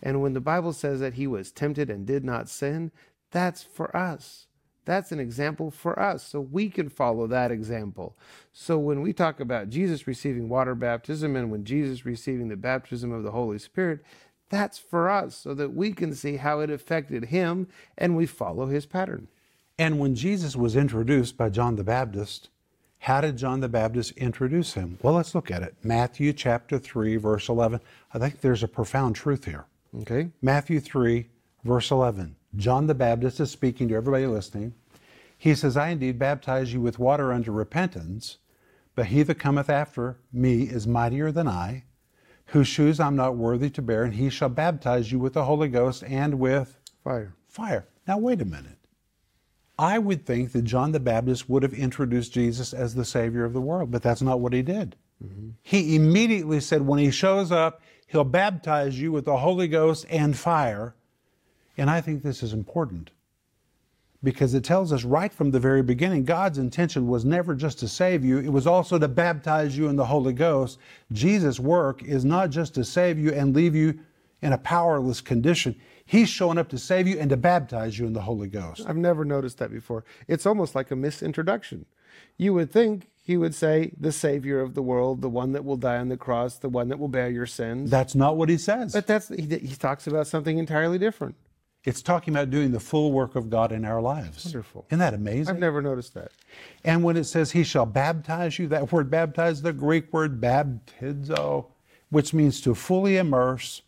And 0.00 0.22
when 0.22 0.34
the 0.34 0.40
Bible 0.40 0.72
says 0.72 1.00
that 1.00 1.14
he 1.14 1.26
was 1.26 1.50
tempted 1.50 1.90
and 1.90 2.06
did 2.06 2.24
not 2.24 2.48
sin, 2.48 2.92
that's 3.32 3.64
for 3.64 3.96
us. 3.96 4.46
That's 4.84 5.12
an 5.12 5.20
example 5.20 5.70
for 5.70 5.98
us, 5.98 6.26
so 6.26 6.40
we 6.40 6.68
can 6.68 6.88
follow 6.88 7.26
that 7.26 7.50
example. 7.50 8.16
So 8.52 8.78
when 8.78 9.00
we 9.00 9.12
talk 9.12 9.40
about 9.40 9.70
Jesus 9.70 10.06
receiving 10.06 10.48
water 10.48 10.74
baptism 10.74 11.36
and 11.36 11.50
when 11.50 11.64
Jesus 11.64 12.04
receiving 12.04 12.48
the 12.48 12.56
baptism 12.56 13.10
of 13.12 13.22
the 13.22 13.30
Holy 13.30 13.58
Spirit, 13.58 14.04
that's 14.50 14.78
for 14.78 15.08
us 15.08 15.36
so 15.36 15.54
that 15.54 15.74
we 15.74 15.92
can 15.92 16.14
see 16.14 16.36
how 16.36 16.60
it 16.60 16.70
affected 16.70 17.26
him 17.26 17.66
and 17.96 18.16
we 18.16 18.26
follow 18.26 18.66
his 18.66 18.86
pattern. 18.86 19.28
And 19.78 19.98
when 19.98 20.14
Jesus 20.14 20.54
was 20.54 20.76
introduced 20.76 21.36
by 21.36 21.48
John 21.48 21.76
the 21.76 21.82
Baptist, 21.84 22.50
how 23.00 23.20
did 23.20 23.36
John 23.36 23.60
the 23.60 23.68
Baptist 23.68 24.12
introduce 24.12 24.74
him? 24.74 24.98
Well, 25.02 25.14
let's 25.14 25.34
look 25.34 25.50
at 25.50 25.62
it. 25.62 25.74
Matthew 25.82 26.32
chapter 26.32 26.78
3, 26.78 27.16
verse 27.16 27.48
11. 27.48 27.80
I 28.12 28.18
think 28.18 28.40
there's 28.40 28.62
a 28.62 28.68
profound 28.68 29.16
truth 29.16 29.44
here. 29.44 29.66
Okay? 30.02 30.30
Matthew 30.40 30.80
3, 30.80 31.26
verse 31.64 31.90
11. 31.90 32.36
John 32.56 32.86
the 32.86 32.94
Baptist 32.94 33.40
is 33.40 33.50
speaking 33.50 33.88
to 33.88 33.94
everybody 33.94 34.26
listening. 34.26 34.74
He 35.36 35.54
says, 35.54 35.76
I 35.76 35.88
indeed 35.88 36.18
baptize 36.18 36.72
you 36.72 36.80
with 36.80 36.98
water 36.98 37.32
unto 37.32 37.52
repentance, 37.52 38.38
but 38.94 39.06
he 39.06 39.22
that 39.24 39.38
cometh 39.38 39.68
after 39.68 40.18
me 40.32 40.62
is 40.62 40.86
mightier 40.86 41.32
than 41.32 41.48
I, 41.48 41.84
whose 42.46 42.68
shoes 42.68 43.00
I'm 43.00 43.16
not 43.16 43.36
worthy 43.36 43.70
to 43.70 43.82
bear, 43.82 44.04
and 44.04 44.14
he 44.14 44.30
shall 44.30 44.48
baptize 44.48 45.10
you 45.10 45.18
with 45.18 45.32
the 45.32 45.44
Holy 45.44 45.68
Ghost 45.68 46.04
and 46.04 46.38
with 46.38 46.78
Fire. 47.02 47.34
fire. 47.48 47.86
Now, 48.06 48.18
wait 48.18 48.40
a 48.40 48.46
minute. 48.46 48.78
I 49.78 49.98
would 49.98 50.24
think 50.24 50.52
that 50.52 50.62
John 50.62 50.92
the 50.92 51.00
Baptist 51.00 51.48
would 51.48 51.62
have 51.62 51.74
introduced 51.74 52.32
Jesus 52.32 52.72
as 52.72 52.94
the 52.94 53.04
Savior 53.04 53.44
of 53.44 53.52
the 53.52 53.60
world, 53.60 53.90
but 53.90 54.02
that's 54.02 54.22
not 54.22 54.40
what 54.40 54.52
he 54.52 54.62
did. 54.62 54.96
Mm-hmm. 55.22 55.50
He 55.62 55.96
immediately 55.96 56.60
said, 56.60 56.82
when 56.82 57.00
he 57.00 57.10
shows 57.10 57.50
up, 57.50 57.82
he'll 58.06 58.24
baptize 58.24 58.98
you 59.00 59.10
with 59.10 59.24
the 59.24 59.38
Holy 59.38 59.68
Ghost 59.68 60.06
and 60.08 60.36
fire. 60.36 60.94
And 61.76 61.90
I 61.90 62.00
think 62.00 62.22
this 62.22 62.42
is 62.42 62.52
important 62.52 63.10
because 64.22 64.54
it 64.54 64.64
tells 64.64 64.92
us 64.92 65.04
right 65.04 65.32
from 65.32 65.50
the 65.50 65.60
very 65.60 65.82
beginning 65.82 66.24
God's 66.24 66.58
intention 66.58 67.06
was 67.06 67.24
never 67.24 67.54
just 67.54 67.78
to 67.80 67.88
save 67.88 68.24
you, 68.24 68.38
it 68.38 68.48
was 68.48 68.66
also 68.66 68.98
to 68.98 69.06
baptize 69.06 69.76
you 69.76 69.88
in 69.88 69.96
the 69.96 70.06
Holy 70.06 70.32
Ghost. 70.32 70.78
Jesus' 71.12 71.60
work 71.60 72.02
is 72.02 72.24
not 72.24 72.50
just 72.50 72.74
to 72.74 72.84
save 72.84 73.18
you 73.18 73.32
and 73.32 73.54
leave 73.54 73.74
you 73.74 73.98
in 74.40 74.52
a 74.52 74.58
powerless 74.58 75.20
condition. 75.20 75.78
He's 76.06 76.28
showing 76.28 76.58
up 76.58 76.68
to 76.70 76.78
save 76.78 77.06
you 77.06 77.18
and 77.18 77.30
to 77.30 77.36
baptize 77.36 77.98
you 77.98 78.06
in 78.06 78.12
the 78.12 78.22
Holy 78.22 78.48
Ghost. 78.48 78.82
I've 78.86 78.96
never 78.96 79.24
noticed 79.24 79.58
that 79.58 79.70
before. 79.70 80.04
It's 80.26 80.46
almost 80.46 80.74
like 80.74 80.90
a 80.90 80.96
misintroduction. 80.96 81.86
You 82.36 82.54
would 82.54 82.70
think 82.70 83.08
he 83.22 83.38
would 83.38 83.54
say, 83.54 83.92
the 83.98 84.12
Savior 84.12 84.60
of 84.60 84.74
the 84.74 84.82
world, 84.82 85.22
the 85.22 85.30
one 85.30 85.52
that 85.52 85.64
will 85.64 85.78
die 85.78 85.96
on 85.96 86.08
the 86.10 86.16
cross, 86.16 86.56
the 86.56 86.68
one 86.68 86.88
that 86.88 86.98
will 86.98 87.08
bear 87.08 87.30
your 87.30 87.46
sins. 87.46 87.90
That's 87.90 88.14
not 88.14 88.36
what 88.36 88.50
he 88.50 88.58
says. 88.58 88.92
but 88.92 89.06
that's 89.06 89.28
he, 89.28 89.46
he 89.46 89.74
talks 89.76 90.06
about 90.06 90.26
something 90.26 90.58
entirely 90.58 90.98
different. 90.98 91.34
It's 91.84 92.00
talking 92.00 92.34
about 92.34 92.48
doing 92.50 92.72
the 92.72 92.80
full 92.80 93.12
work 93.12 93.36
of 93.36 93.50
God 93.50 93.70
in 93.70 93.84
our 93.84 94.00
lives. 94.00 94.46
Wonderful. 94.46 94.86
Isn't 94.88 95.00
that 95.00 95.12
amazing? 95.14 95.54
I've 95.54 95.60
never 95.60 95.82
noticed 95.82 96.14
that. 96.14 96.32
And 96.82 97.02
when 97.04 97.16
it 97.16 97.24
says 97.24 97.50
he 97.52 97.62
shall 97.62 97.84
baptize 97.84 98.58
you, 98.58 98.66
that 98.68 98.90
word 98.90 99.10
baptize, 99.10 99.60
the 99.60 99.72
Greek 99.74 100.10
word 100.12 100.40
baptizo, 100.40 101.66
which 102.10 102.32
means 102.32 102.60
to 102.62 102.74
fully 102.74 103.18
immerse, 103.18 103.82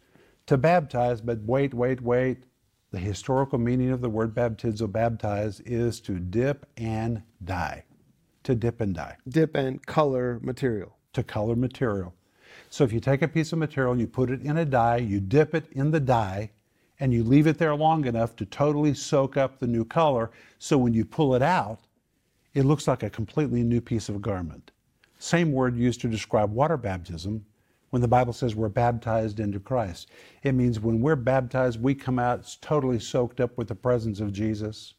to 0.46 0.56
baptize, 0.58 1.20
but 1.20 1.38
wait, 1.42 1.72
wait, 1.72 2.00
wait. 2.02 2.38
The 2.92 2.98
historical 2.98 3.58
meaning 3.58 3.90
of 3.90 4.00
the 4.00 4.10
word 4.10 4.34
baptizo, 4.34 4.90
baptize, 4.90 5.60
is 5.60 5.98
to 6.00 6.18
dip 6.18 6.66
and 6.76 7.22
die. 7.44 7.84
To 8.44 8.54
dip 8.54 8.80
and 8.80 8.94
die, 8.94 9.16
Dip 9.28 9.56
and 9.56 9.84
color 9.86 10.38
material. 10.42 10.96
to 11.14 11.22
color 11.24 11.56
material. 11.56 12.14
So 12.70 12.84
if 12.84 12.92
you 12.92 13.00
take 13.00 13.22
a 13.22 13.28
piece 13.28 13.52
of 13.52 13.58
material 13.58 13.92
and 13.92 14.00
you 14.00 14.06
put 14.06 14.30
it 14.30 14.42
in 14.42 14.56
a 14.58 14.64
dye, 14.64 14.98
you 14.98 15.18
dip 15.18 15.54
it 15.54 15.66
in 15.72 15.90
the 15.90 15.98
dye, 16.00 16.50
and 17.00 17.12
you 17.12 17.22
leave 17.22 17.46
it 17.46 17.58
there 17.58 17.74
long 17.74 18.06
enough 18.06 18.36
to 18.36 18.46
totally 18.46 18.94
soak 18.94 19.36
up 19.36 19.58
the 19.58 19.66
new 19.66 19.84
color. 19.84 20.30
So 20.58 20.78
when 20.78 20.94
you 20.94 21.04
pull 21.04 21.34
it 21.34 21.42
out, 21.42 21.80
it 22.54 22.64
looks 22.64 22.88
like 22.88 23.02
a 23.02 23.10
completely 23.10 23.62
new 23.62 23.80
piece 23.80 24.08
of 24.08 24.22
garment. 24.22 24.70
Same 25.18 25.52
word 25.52 25.76
used 25.76 26.00
to 26.02 26.08
describe 26.08 26.52
water 26.52 26.76
baptism 26.76 27.44
when 27.90 28.02
the 28.02 28.08
Bible 28.08 28.32
says 28.32 28.54
we're 28.54 28.68
baptized 28.68 29.40
into 29.40 29.60
Christ. 29.60 30.10
It 30.42 30.52
means 30.52 30.80
when 30.80 31.00
we're 31.00 31.16
baptized, 31.16 31.80
we 31.80 31.94
come 31.94 32.18
out 32.18 32.56
totally 32.60 32.98
soaked 32.98 33.40
up 33.40 33.56
with 33.56 33.68
the 33.68 33.74
presence 33.74 34.20
of 34.20 34.32
Jesus. 34.32 34.94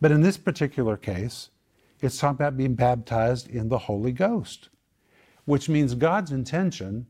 But 0.00 0.12
in 0.12 0.20
this 0.20 0.36
particular 0.36 0.96
case, 0.96 1.50
it's 2.00 2.18
talking 2.18 2.36
about 2.36 2.56
being 2.56 2.74
baptized 2.74 3.48
in 3.48 3.68
the 3.68 3.78
Holy 3.78 4.12
Ghost, 4.12 4.68
which 5.46 5.68
means 5.68 5.94
God's 5.94 6.30
intention 6.30 7.06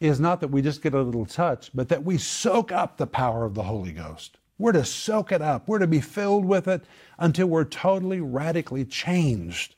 is 0.00 0.20
not 0.20 0.40
that 0.40 0.48
we 0.48 0.62
just 0.62 0.82
get 0.82 0.94
a 0.94 1.02
little 1.02 1.26
touch, 1.26 1.70
but 1.74 1.88
that 1.88 2.04
we 2.04 2.18
soak 2.18 2.70
up 2.70 2.96
the 2.96 3.06
power 3.06 3.44
of 3.44 3.54
the 3.54 3.64
Holy 3.64 3.92
Ghost. 3.92 4.38
We're 4.58 4.72
to 4.72 4.84
soak 4.84 5.32
it 5.32 5.42
up. 5.42 5.68
We're 5.68 5.78
to 5.78 5.86
be 5.86 6.00
filled 6.00 6.44
with 6.44 6.68
it 6.68 6.84
until 7.18 7.46
we're 7.46 7.64
totally, 7.64 8.20
radically 8.20 8.84
changed 8.84 9.76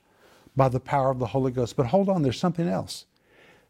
by 0.56 0.68
the 0.68 0.80
power 0.80 1.10
of 1.10 1.18
the 1.18 1.26
Holy 1.26 1.52
Ghost. 1.52 1.76
But 1.76 1.86
hold 1.86 2.08
on, 2.08 2.22
there's 2.22 2.38
something 2.38 2.68
else. 2.68 3.06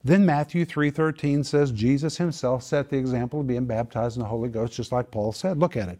Then 0.02 0.24
Matthew 0.24 0.64
3:13 0.64 1.44
says 1.44 1.72
Jesus 1.72 2.16
himself 2.16 2.62
set 2.62 2.88
the 2.88 2.96
example 2.96 3.40
of 3.40 3.46
being 3.46 3.66
baptized 3.66 4.16
in 4.16 4.22
the 4.22 4.28
Holy 4.28 4.48
Ghost 4.48 4.72
just 4.72 4.92
like 4.92 5.10
Paul 5.10 5.32
said. 5.32 5.58
Look 5.58 5.76
at 5.76 5.90
it. 5.90 5.98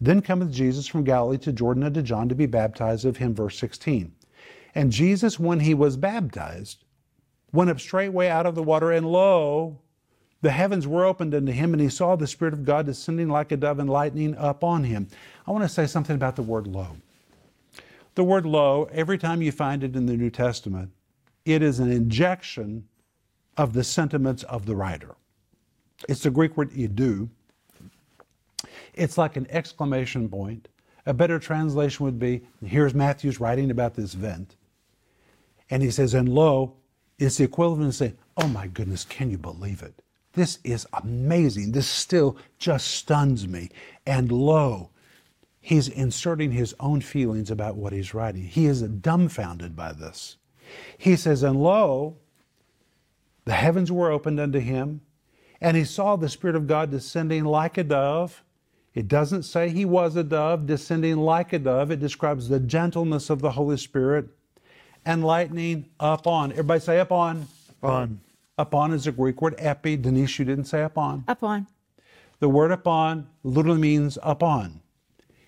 Then 0.00 0.22
cometh 0.22 0.50
Jesus 0.50 0.86
from 0.86 1.04
Galilee 1.04 1.36
to 1.38 1.52
Jordan 1.52 1.82
unto 1.82 2.00
John 2.00 2.30
to 2.30 2.34
be 2.34 2.46
baptized 2.46 3.04
of 3.04 3.18
him 3.18 3.34
verse 3.34 3.58
16. 3.58 4.12
And 4.74 4.90
Jesus 4.90 5.38
when 5.38 5.60
he 5.60 5.74
was 5.74 5.98
baptized 5.98 6.84
went 7.52 7.68
up 7.68 7.78
straightway 7.78 8.28
out 8.28 8.46
of 8.46 8.54
the 8.54 8.62
water 8.62 8.90
and 8.90 9.06
lo 9.12 9.78
the 10.42 10.50
heavens 10.50 10.86
were 10.86 11.04
opened 11.04 11.34
unto 11.34 11.52
him, 11.52 11.72
and 11.72 11.80
he 11.80 11.88
saw 11.88 12.16
the 12.16 12.26
Spirit 12.26 12.52
of 12.52 12.64
God 12.64 12.86
descending 12.86 13.28
like 13.28 13.52
a 13.52 13.56
dove 13.56 13.78
and 13.78 13.88
lightning 13.88 14.36
up 14.36 14.62
on 14.62 14.84
him. 14.84 15.08
I 15.46 15.52
want 15.52 15.64
to 15.64 15.68
say 15.68 15.86
something 15.86 16.16
about 16.16 16.36
the 16.36 16.42
word 16.42 16.66
lo. 16.66 16.88
The 18.16 18.24
word 18.24 18.44
lo, 18.44 18.88
every 18.92 19.18
time 19.18 19.40
you 19.40 19.52
find 19.52 19.82
it 19.82 19.96
in 19.96 20.06
the 20.06 20.16
New 20.16 20.30
Testament, 20.30 20.90
it 21.44 21.62
is 21.62 21.78
an 21.78 21.90
injection 21.90 22.86
of 23.56 23.72
the 23.72 23.84
sentiments 23.84 24.42
of 24.44 24.66
the 24.66 24.74
writer. 24.74 25.14
It's 26.08 26.22
the 26.22 26.30
Greek 26.30 26.56
word 26.56 26.72
idou. 26.72 27.28
It's 28.94 29.16
like 29.16 29.36
an 29.36 29.46
exclamation 29.48 30.28
point. 30.28 30.68
A 31.06 31.14
better 31.14 31.38
translation 31.38 32.04
would 32.04 32.18
be 32.18 32.42
here's 32.64 32.94
Matthew's 32.94 33.40
writing 33.40 33.70
about 33.70 33.94
this 33.94 34.14
event. 34.14 34.56
And 35.70 35.82
he 35.82 35.90
says, 35.90 36.14
and 36.14 36.28
lo, 36.28 36.74
it's 37.18 37.38
the 37.38 37.44
equivalent 37.44 37.88
of 37.88 37.94
saying, 37.94 38.18
oh 38.36 38.48
my 38.48 38.66
goodness, 38.66 39.04
can 39.04 39.30
you 39.30 39.38
believe 39.38 39.82
it? 39.82 40.02
This 40.32 40.58
is 40.64 40.86
amazing. 40.92 41.72
This 41.72 41.86
still 41.86 42.36
just 42.58 42.88
stuns 42.88 43.46
me. 43.46 43.70
And 44.06 44.32
lo, 44.32 44.90
he's 45.60 45.88
inserting 45.88 46.52
his 46.52 46.74
own 46.80 47.00
feelings 47.00 47.50
about 47.50 47.76
what 47.76 47.92
he's 47.92 48.14
writing. 48.14 48.42
He 48.42 48.66
is 48.66 48.82
dumbfounded 48.82 49.76
by 49.76 49.92
this. 49.92 50.36
He 50.96 51.16
says, 51.16 51.42
And 51.42 51.62
lo, 51.62 52.16
the 53.44 53.52
heavens 53.52 53.92
were 53.92 54.10
opened 54.10 54.40
unto 54.40 54.58
him, 54.58 55.02
and 55.60 55.76
he 55.76 55.84
saw 55.84 56.16
the 56.16 56.28
Spirit 56.28 56.56
of 56.56 56.66
God 56.66 56.90
descending 56.90 57.44
like 57.44 57.76
a 57.76 57.84
dove. 57.84 58.42
It 58.94 59.08
doesn't 59.08 59.44
say 59.44 59.70
he 59.70 59.84
was 59.84 60.16
a 60.16 60.24
dove, 60.24 60.66
descending 60.66 61.16
like 61.16 61.52
a 61.52 61.58
dove. 61.58 61.90
It 61.90 62.00
describes 62.00 62.48
the 62.48 62.60
gentleness 62.60 63.30
of 63.30 63.40
the 63.40 63.52
Holy 63.52 63.76
Spirit 63.76 64.28
and 65.04 65.24
lightning 65.24 65.86
up 65.98 66.26
on. 66.26 66.52
Everybody 66.52 66.80
say 66.80 66.98
upon. 67.00 67.48
On. 67.82 68.20
Upon 68.58 68.92
is 68.92 69.06
a 69.06 69.12
Greek 69.12 69.40
word 69.40 69.54
epi. 69.58 69.96
Denise, 69.96 70.38
you 70.38 70.44
didn't 70.44 70.66
say 70.66 70.82
upon. 70.82 71.24
Upon. 71.26 71.66
The 72.38 72.48
word 72.48 72.70
upon 72.70 73.28
literally 73.42 73.80
means 73.80 74.18
upon. 74.22 74.80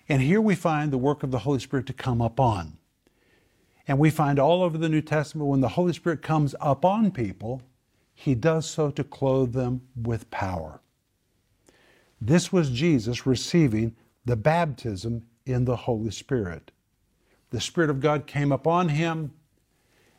And 0.07 0.21
here 0.21 0.41
we 0.41 0.55
find 0.55 0.91
the 0.91 0.97
work 0.97 1.23
of 1.23 1.31
the 1.31 1.39
Holy 1.39 1.59
Spirit 1.59 1.85
to 1.87 1.93
come 1.93 2.21
upon. 2.21 2.77
And 3.87 3.99
we 3.99 4.09
find 4.09 4.39
all 4.39 4.63
over 4.63 4.77
the 4.77 4.89
New 4.89 5.01
Testament 5.01 5.49
when 5.49 5.61
the 5.61 5.69
Holy 5.69 5.93
Spirit 5.93 6.21
comes 6.21 6.55
upon 6.59 7.11
people, 7.11 7.61
he 8.13 8.33
does 8.33 8.67
so 8.67 8.89
to 8.91 9.03
clothe 9.03 9.53
them 9.53 9.81
with 9.95 10.31
power. 10.31 10.79
This 12.19 12.51
was 12.51 12.69
Jesus 12.71 13.27
receiving 13.27 13.95
the 14.23 14.35
baptism 14.35 15.27
in 15.45 15.65
the 15.65 15.75
Holy 15.75 16.11
Spirit. 16.11 16.71
The 17.51 17.61
Spirit 17.61 17.89
of 17.89 17.99
God 17.99 18.25
came 18.25 18.51
upon 18.51 18.89
him. 18.89 19.33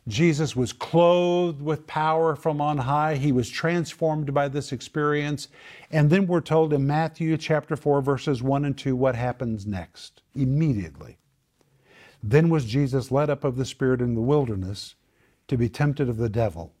Jesus 0.07 0.55
was 0.55 0.71
clothed 0.71 1.61
with 1.61 1.85
power 1.85 2.35
from 2.35 2.61
on 2.61 2.77
high. 2.77 3.15
He 3.15 3.33
was 3.33 3.49
transformed 3.49 4.33
by 4.33 4.47
this 4.47 4.71
experience. 4.71 5.49
And 5.91 6.09
then 6.09 6.27
we're 6.27 6.41
told 6.41 6.71
in 6.71 6.87
Matthew 6.87 7.35
chapter 7.37 7.75
4, 7.75 8.01
verses 8.01 8.41
1 8.41 8.63
and 8.63 8.77
2, 8.77 8.95
what 8.95 9.15
happens 9.15 9.65
next. 9.65 10.21
Immediately. 10.33 11.17
Then 12.23 12.49
was 12.49 12.65
Jesus 12.65 13.11
led 13.11 13.29
up 13.29 13.43
of 13.43 13.57
the 13.57 13.65
Spirit 13.65 14.01
in 14.01 14.15
the 14.15 14.21
wilderness 14.21 14.95
to 15.49 15.57
be 15.57 15.67
tempted 15.67 16.07
of 16.07 16.17
the 16.17 16.29
devil. 16.29 16.73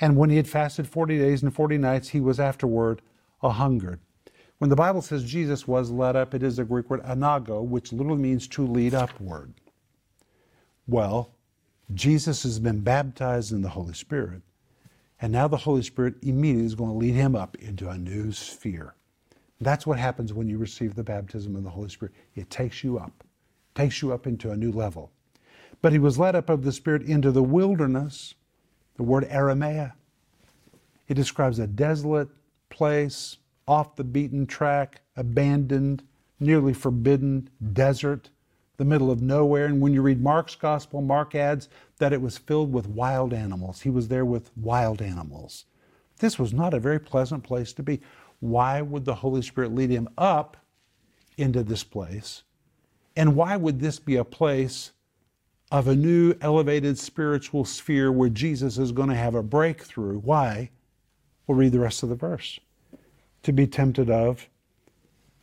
And 0.00 0.16
when 0.16 0.30
he 0.30 0.36
had 0.36 0.48
fasted 0.48 0.88
40 0.88 1.18
days 1.18 1.42
and 1.42 1.54
40 1.54 1.78
nights, 1.78 2.08
he 2.08 2.20
was 2.20 2.40
afterward 2.40 3.02
a 3.42 3.50
hungered. 3.50 4.00
When 4.58 4.70
the 4.70 4.76
Bible 4.76 5.02
says 5.02 5.24
Jesus 5.24 5.68
was 5.68 5.90
led 5.90 6.16
up, 6.16 6.34
it 6.34 6.42
is 6.42 6.56
the 6.56 6.64
Greek 6.64 6.88
word 6.88 7.02
anago, 7.02 7.62
which 7.62 7.92
literally 7.92 8.22
means 8.22 8.48
to 8.48 8.66
lead 8.66 8.94
upward. 8.94 9.52
Well, 10.86 11.35
Jesus 11.94 12.42
has 12.42 12.58
been 12.58 12.80
baptized 12.80 13.52
in 13.52 13.62
the 13.62 13.68
Holy 13.68 13.94
Spirit, 13.94 14.42
and 15.20 15.32
now 15.32 15.48
the 15.48 15.56
Holy 15.56 15.82
Spirit 15.82 16.14
immediately 16.22 16.66
is 16.66 16.74
going 16.74 16.90
to 16.90 16.96
lead 16.96 17.14
him 17.14 17.36
up 17.36 17.56
into 17.56 17.88
a 17.88 17.96
new 17.96 18.32
sphere. 18.32 18.94
That's 19.60 19.86
what 19.86 19.98
happens 19.98 20.34
when 20.34 20.48
you 20.48 20.58
receive 20.58 20.94
the 20.94 21.04
baptism 21.04 21.56
of 21.56 21.62
the 21.64 21.70
Holy 21.70 21.88
Spirit. 21.88 22.14
It 22.34 22.50
takes 22.50 22.84
you 22.84 22.98
up, 22.98 23.24
takes 23.74 24.02
you 24.02 24.12
up 24.12 24.26
into 24.26 24.50
a 24.50 24.56
new 24.56 24.72
level. 24.72 25.10
But 25.80 25.92
he 25.92 25.98
was 25.98 26.18
led 26.18 26.34
up 26.34 26.50
of 26.50 26.64
the 26.64 26.72
Spirit 26.72 27.02
into 27.02 27.30
the 27.30 27.42
wilderness, 27.42 28.34
the 28.96 29.02
word 29.02 29.24
Aramea. 29.28 29.92
It 31.08 31.14
describes 31.14 31.58
a 31.58 31.66
desolate 31.66 32.28
place, 32.68 33.38
off 33.68 33.96
the 33.96 34.04
beaten 34.04 34.46
track, 34.46 35.00
abandoned, 35.16 36.02
nearly 36.38 36.72
forbidden 36.72 37.48
desert, 37.72 38.30
the 38.76 38.84
middle 38.84 39.10
of 39.10 39.22
nowhere. 39.22 39.66
And 39.66 39.80
when 39.80 39.92
you 39.92 40.02
read 40.02 40.22
Mark's 40.22 40.54
gospel, 40.54 41.00
Mark 41.00 41.34
adds 41.34 41.68
that 41.98 42.12
it 42.12 42.20
was 42.20 42.38
filled 42.38 42.72
with 42.72 42.88
wild 42.88 43.32
animals. 43.32 43.82
He 43.82 43.90
was 43.90 44.08
there 44.08 44.24
with 44.24 44.50
wild 44.56 45.00
animals. 45.00 45.64
This 46.18 46.38
was 46.38 46.52
not 46.52 46.74
a 46.74 46.80
very 46.80 46.98
pleasant 46.98 47.42
place 47.42 47.72
to 47.74 47.82
be. 47.82 48.00
Why 48.40 48.82
would 48.82 49.04
the 49.04 49.16
Holy 49.16 49.42
Spirit 49.42 49.74
lead 49.74 49.90
him 49.90 50.08
up 50.16 50.56
into 51.36 51.62
this 51.62 51.84
place? 51.84 52.42
And 53.16 53.34
why 53.34 53.56
would 53.56 53.80
this 53.80 53.98
be 53.98 54.16
a 54.16 54.24
place 54.24 54.92
of 55.70 55.88
a 55.88 55.96
new 55.96 56.34
elevated 56.40 56.98
spiritual 56.98 57.64
sphere 57.64 58.12
where 58.12 58.28
Jesus 58.28 58.78
is 58.78 58.92
going 58.92 59.08
to 59.08 59.14
have 59.14 59.34
a 59.34 59.42
breakthrough? 59.42 60.18
Why? 60.18 60.70
We'll 61.46 61.58
read 61.58 61.72
the 61.72 61.80
rest 61.80 62.02
of 62.02 62.08
the 62.08 62.14
verse 62.14 62.60
to 63.42 63.52
be 63.52 63.66
tempted 63.66 64.10
of 64.10 64.48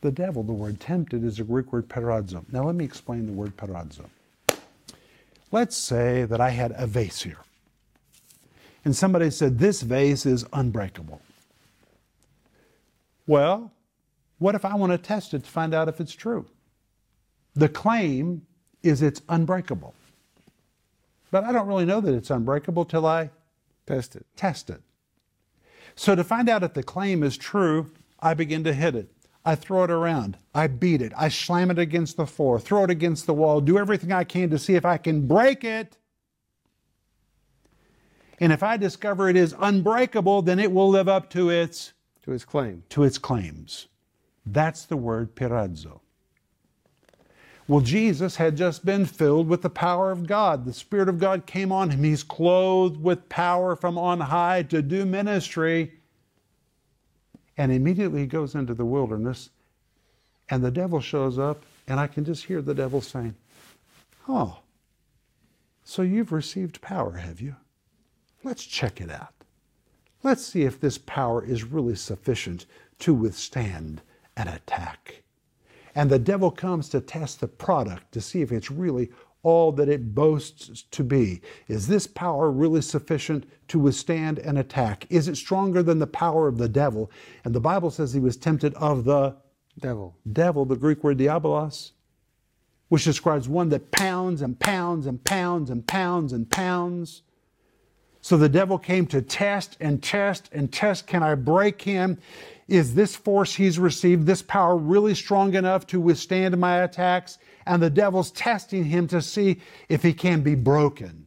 the 0.04 0.12
devil. 0.12 0.44
The 0.44 0.52
word 0.52 0.78
tempted 0.78 1.24
is 1.24 1.40
a 1.40 1.44
Greek 1.44 1.72
word 1.72 1.88
peirazo. 1.88 2.44
Now 2.52 2.64
let 2.64 2.76
me 2.76 2.84
explain 2.84 3.26
the 3.26 3.32
word 3.32 3.56
peirazo. 3.56 4.04
Let's 5.50 5.76
say 5.76 6.24
that 6.26 6.40
I 6.40 6.50
had 6.50 6.72
a 6.76 6.86
vase 6.86 7.22
here. 7.22 7.38
And 8.84 8.94
somebody 8.94 9.30
said, 9.30 9.58
This 9.58 9.82
vase 9.82 10.26
is 10.26 10.44
unbreakable. 10.52 11.22
Well, 13.26 13.72
what 14.38 14.54
if 14.54 14.64
I 14.64 14.74
want 14.74 14.92
to 14.92 14.98
test 14.98 15.32
it 15.32 15.44
to 15.44 15.50
find 15.50 15.72
out 15.72 15.88
if 15.88 16.00
it's 16.00 16.14
true? 16.14 16.46
The 17.54 17.68
claim 17.68 18.42
is 18.82 19.00
it's 19.00 19.22
unbreakable. 19.30 19.94
But 21.30 21.44
I 21.44 21.52
don't 21.52 21.66
really 21.66 21.86
know 21.86 22.02
that 22.02 22.12
it's 22.14 22.30
unbreakable 22.30 22.84
till 22.84 23.06
I 23.06 23.30
Test 23.86 24.16
it. 24.16 24.26
test 24.36 24.70
it. 24.70 24.80
So 25.94 26.14
to 26.14 26.24
find 26.24 26.48
out 26.48 26.62
if 26.62 26.74
the 26.74 26.82
claim 26.82 27.22
is 27.22 27.36
true, 27.36 27.90
I 28.20 28.34
begin 28.34 28.64
to 28.64 28.72
hit 28.74 28.94
it. 28.94 29.13
I 29.44 29.54
throw 29.54 29.84
it 29.84 29.90
around. 29.90 30.38
I 30.54 30.68
beat 30.68 31.02
it. 31.02 31.12
I 31.16 31.28
slam 31.28 31.70
it 31.70 31.78
against 31.78 32.16
the 32.16 32.26
floor, 32.26 32.58
throw 32.58 32.84
it 32.84 32.90
against 32.90 33.26
the 33.26 33.34
wall, 33.34 33.60
do 33.60 33.78
everything 33.78 34.10
I 34.12 34.24
can 34.24 34.50
to 34.50 34.58
see 34.58 34.74
if 34.74 34.84
I 34.84 34.96
can 34.96 35.26
break 35.26 35.64
it. 35.64 35.98
And 38.40 38.52
if 38.52 38.62
I 38.62 38.76
discover 38.76 39.28
it 39.28 39.36
is 39.36 39.54
unbreakable, 39.58 40.42
then 40.42 40.58
it 40.58 40.72
will 40.72 40.88
live 40.88 41.08
up 41.08 41.30
to 41.30 41.50
its 41.50 41.92
To 42.24 42.32
its 42.32 42.44
claim. 42.44 42.82
to 42.88 43.04
its 43.04 43.18
claims. 43.18 43.88
That's 44.46 44.84
the 44.84 44.96
word 44.96 45.34
peirazo. 45.34 46.00
Well, 47.66 47.80
Jesus 47.80 48.36
had 48.36 48.56
just 48.56 48.84
been 48.84 49.06
filled 49.06 49.48
with 49.48 49.62
the 49.62 49.70
power 49.70 50.10
of 50.10 50.26
God. 50.26 50.66
The 50.66 50.72
Spirit 50.74 51.08
of 51.08 51.18
God 51.18 51.46
came 51.46 51.72
on 51.72 51.90
him. 51.90 52.04
He's 52.04 52.22
clothed 52.22 53.02
with 53.02 53.28
power 53.30 53.74
from 53.74 53.96
on 53.96 54.20
high 54.20 54.64
to 54.64 54.82
do 54.82 55.06
ministry. 55.06 55.92
And 57.56 57.70
immediately 57.72 58.20
he 58.20 58.26
goes 58.26 58.54
into 58.54 58.74
the 58.74 58.84
wilderness, 58.84 59.50
and 60.48 60.62
the 60.62 60.70
devil 60.70 61.00
shows 61.00 61.38
up, 61.38 61.62
and 61.86 62.00
I 62.00 62.06
can 62.06 62.24
just 62.24 62.44
hear 62.44 62.60
the 62.60 62.74
devil 62.74 63.00
saying, 63.00 63.34
Oh, 64.28 64.58
so 65.84 66.02
you've 66.02 66.32
received 66.32 66.80
power, 66.80 67.12
have 67.12 67.40
you? 67.40 67.56
Let's 68.42 68.64
check 68.64 69.00
it 69.00 69.10
out. 69.10 69.34
Let's 70.22 70.44
see 70.44 70.62
if 70.62 70.80
this 70.80 70.98
power 70.98 71.44
is 71.44 71.64
really 71.64 71.94
sufficient 71.94 72.64
to 73.00 73.12
withstand 73.12 74.00
an 74.36 74.48
attack. 74.48 75.22
And 75.94 76.10
the 76.10 76.18
devil 76.18 76.50
comes 76.50 76.88
to 76.88 77.00
test 77.00 77.40
the 77.40 77.46
product 77.46 78.12
to 78.12 78.20
see 78.20 78.42
if 78.42 78.50
it's 78.50 78.70
really 78.70 79.10
all 79.44 79.70
that 79.72 79.88
it 79.88 80.14
boasts 80.14 80.82
to 80.90 81.04
be. 81.04 81.40
Is 81.68 81.86
this 81.86 82.08
power 82.08 82.50
really 82.50 82.82
sufficient 82.82 83.48
to 83.68 83.78
withstand 83.78 84.40
an 84.40 84.56
attack? 84.56 85.06
Is 85.10 85.28
it 85.28 85.36
stronger 85.36 85.82
than 85.82 86.00
the 86.00 86.06
power 86.08 86.48
of 86.48 86.58
the 86.58 86.68
devil? 86.68 87.10
And 87.44 87.54
the 87.54 87.60
Bible 87.60 87.90
says 87.90 88.12
he 88.12 88.20
was 88.20 88.36
tempted 88.36 88.74
of 88.74 89.04
the 89.04 89.36
Devil. 89.78 90.16
devil, 90.32 90.64
the 90.64 90.76
Greek 90.76 91.02
word 91.02 91.18
diabolos, 91.18 91.92
which 92.88 93.04
describes 93.04 93.48
one 93.48 93.70
that 93.70 93.90
pounds 93.90 94.40
and 94.40 94.58
pounds 94.58 95.06
and 95.06 95.22
pounds 95.24 95.70
and 95.70 95.86
pounds 95.86 96.32
and 96.32 96.48
pounds. 96.48 97.22
So 98.20 98.36
the 98.36 98.48
devil 98.48 98.78
came 98.78 99.06
to 99.08 99.20
test 99.20 99.76
and 99.80 100.02
test 100.02 100.48
and 100.52 100.72
test. 100.72 101.06
Can 101.06 101.22
I 101.22 101.34
break 101.34 101.82
him? 101.82 102.18
Is 102.66 102.94
this 102.94 103.14
force 103.14 103.54
he's 103.54 103.78
received, 103.78 104.26
this 104.26 104.42
power, 104.42 104.76
really 104.76 105.14
strong 105.14 105.54
enough 105.54 105.86
to 105.88 106.00
withstand 106.00 106.56
my 106.58 106.78
attacks? 106.82 107.38
And 107.66 107.82
the 107.82 107.90
devil's 107.90 108.30
testing 108.30 108.84
him 108.84 109.06
to 109.08 109.20
see 109.20 109.60
if 109.88 110.02
he 110.02 110.14
can 110.14 110.42
be 110.42 110.54
broken. 110.54 111.26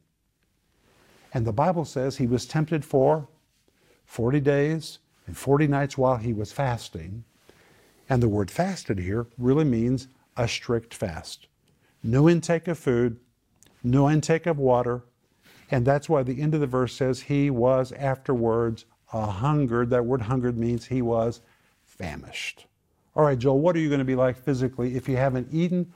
And 1.34 1.46
the 1.46 1.54
Bible 1.54 1.86
says 1.86 2.18
he 2.18 2.28
was 2.28 2.46
tempted 2.46 2.84
for 2.84 3.28
40 4.06 4.40
days 4.40 5.00
and 5.28 5.38
40 5.38 5.68
nights 5.68 5.98
while 5.98 6.18
he 6.18 6.34
was 6.34 6.52
fasting. 6.52 7.24
And 8.10 8.24
the 8.24 8.30
word 8.30 8.50
fasted 8.50 9.00
here 9.00 9.28
really 9.38 9.66
means 9.66 10.08
a 10.36 10.48
strict 10.48 10.94
fast. 10.94 11.48
No 12.02 12.30
intake 12.30 12.68
of 12.68 12.80
food, 12.80 13.20
no 13.84 14.10
intake 14.10 14.46
of 14.46 14.58
water. 14.58 15.04
And 15.70 15.86
that's 15.86 16.08
why 16.08 16.24
the 16.24 16.42
end 16.42 16.54
of 16.54 16.62
the 16.62 16.68
verse 16.68 16.94
says 16.94 17.24
he 17.24 17.50
was 17.50 17.92
afterwards 17.92 18.86
a 19.14 19.26
hungered. 19.26 19.90
That 19.90 20.06
word 20.06 20.22
hungered 20.22 20.58
means 20.58 20.86
he 20.86 21.02
was 21.02 21.42
famished. 21.86 22.66
All 23.16 23.24
right, 23.24 23.38
Joel, 23.38 23.60
what 23.60 23.76
are 23.76 23.80
you 23.80 23.90
going 23.90 24.00
to 24.00 24.06
be 24.06 24.16
like 24.16 24.38
physically 24.38 24.96
if 24.96 25.10
you 25.10 25.18
haven't 25.18 25.48
eaten 25.52 25.92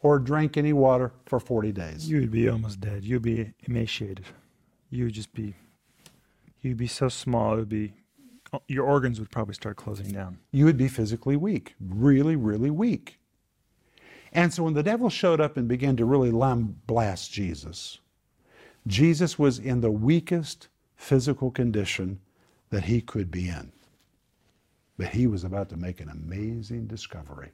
or 0.00 0.18
drank 0.18 0.56
any 0.56 0.72
water 0.72 1.12
for 1.26 1.38
40 1.38 1.72
days? 1.72 2.10
You 2.10 2.20
would 2.20 2.32
be 2.32 2.48
almost 2.48 2.80
dead. 2.80 3.04
You'd 3.04 3.22
be 3.22 3.52
emaciated. 3.68 4.26
You 4.90 5.04
would 5.04 5.14
just 5.14 5.32
be, 5.32 5.54
you'd 6.62 6.76
be 6.76 6.88
so 6.88 7.08
small. 7.08 7.54
It 7.54 7.58
would 7.58 7.68
be, 7.68 7.94
oh, 8.52 8.62
your 8.66 8.84
organs 8.84 9.20
would 9.20 9.30
probably 9.30 9.54
start 9.54 9.76
closing 9.76 10.10
down. 10.10 10.38
you 10.50 10.64
would 10.64 10.76
be 10.76 10.88
physically 10.88 11.36
weak, 11.36 11.74
really, 11.80 12.34
really 12.34 12.70
weak. 12.70 13.18
And 14.32 14.52
so 14.52 14.64
when 14.64 14.74
the 14.74 14.82
devil 14.82 15.08
showed 15.10 15.40
up 15.40 15.56
and 15.56 15.68
began 15.68 15.96
to 15.96 16.04
really 16.04 16.32
lambaste 16.32 17.30
Jesus, 17.30 18.00
Jesus 18.86 19.38
was 19.38 19.60
in 19.60 19.80
the 19.80 19.92
weakest 19.92 20.68
physical 20.96 21.52
condition 21.52 22.18
that 22.74 22.84
he 22.84 23.00
could 23.00 23.30
be 23.30 23.48
in. 23.48 23.70
But 24.98 25.08
he 25.08 25.28
was 25.28 25.44
about 25.44 25.68
to 25.68 25.76
make 25.76 26.00
an 26.00 26.08
amazing 26.08 26.88
discovery. 26.88 27.52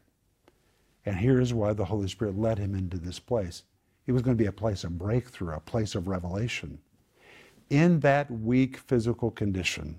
And 1.05 1.15
here 1.15 1.41
is 1.41 1.53
why 1.53 1.75
the 1.75 1.85
Holy 1.85 2.09
Spirit 2.09 2.39
led 2.39 2.59
him 2.59 2.75
into 2.75 2.97
this 2.97 3.19
place. 3.19 3.65
It 4.07 4.13
was 4.13 4.23
going 4.23 4.35
to 4.35 4.43
be 4.43 4.49
a 4.49 4.53
place 4.53 4.83
of 4.83 4.97
breakthrough, 4.97 5.57
a 5.57 5.61
place 5.61 5.95
of 5.95 6.09
revelation. 6.09 6.79
In 7.69 8.01
that 8.01 8.31
weak 8.31 8.79
physical 8.79 9.31
condition, 9.31 9.99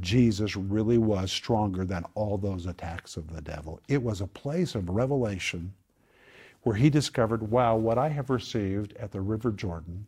Jesus 0.00 0.54
really 0.54 0.98
was 0.98 1.32
stronger 1.32 1.84
than 1.84 2.04
all 2.14 2.38
those 2.38 2.66
attacks 2.66 3.16
of 3.16 3.34
the 3.34 3.42
devil. 3.42 3.80
It 3.88 4.00
was 4.00 4.20
a 4.20 4.28
place 4.28 4.76
of 4.76 4.88
revelation 4.88 5.74
where 6.62 6.76
he 6.76 6.90
discovered, 6.90 7.42
wow, 7.50 7.74
what 7.74 7.98
I 7.98 8.08
have 8.08 8.30
received 8.30 8.92
at 8.98 9.10
the 9.10 9.20
River 9.20 9.50
Jordan, 9.50 10.06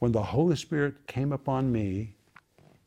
when 0.00 0.10
the 0.10 0.22
Holy 0.22 0.56
Spirit 0.56 1.06
came 1.06 1.32
upon 1.32 1.70
me, 1.70 2.16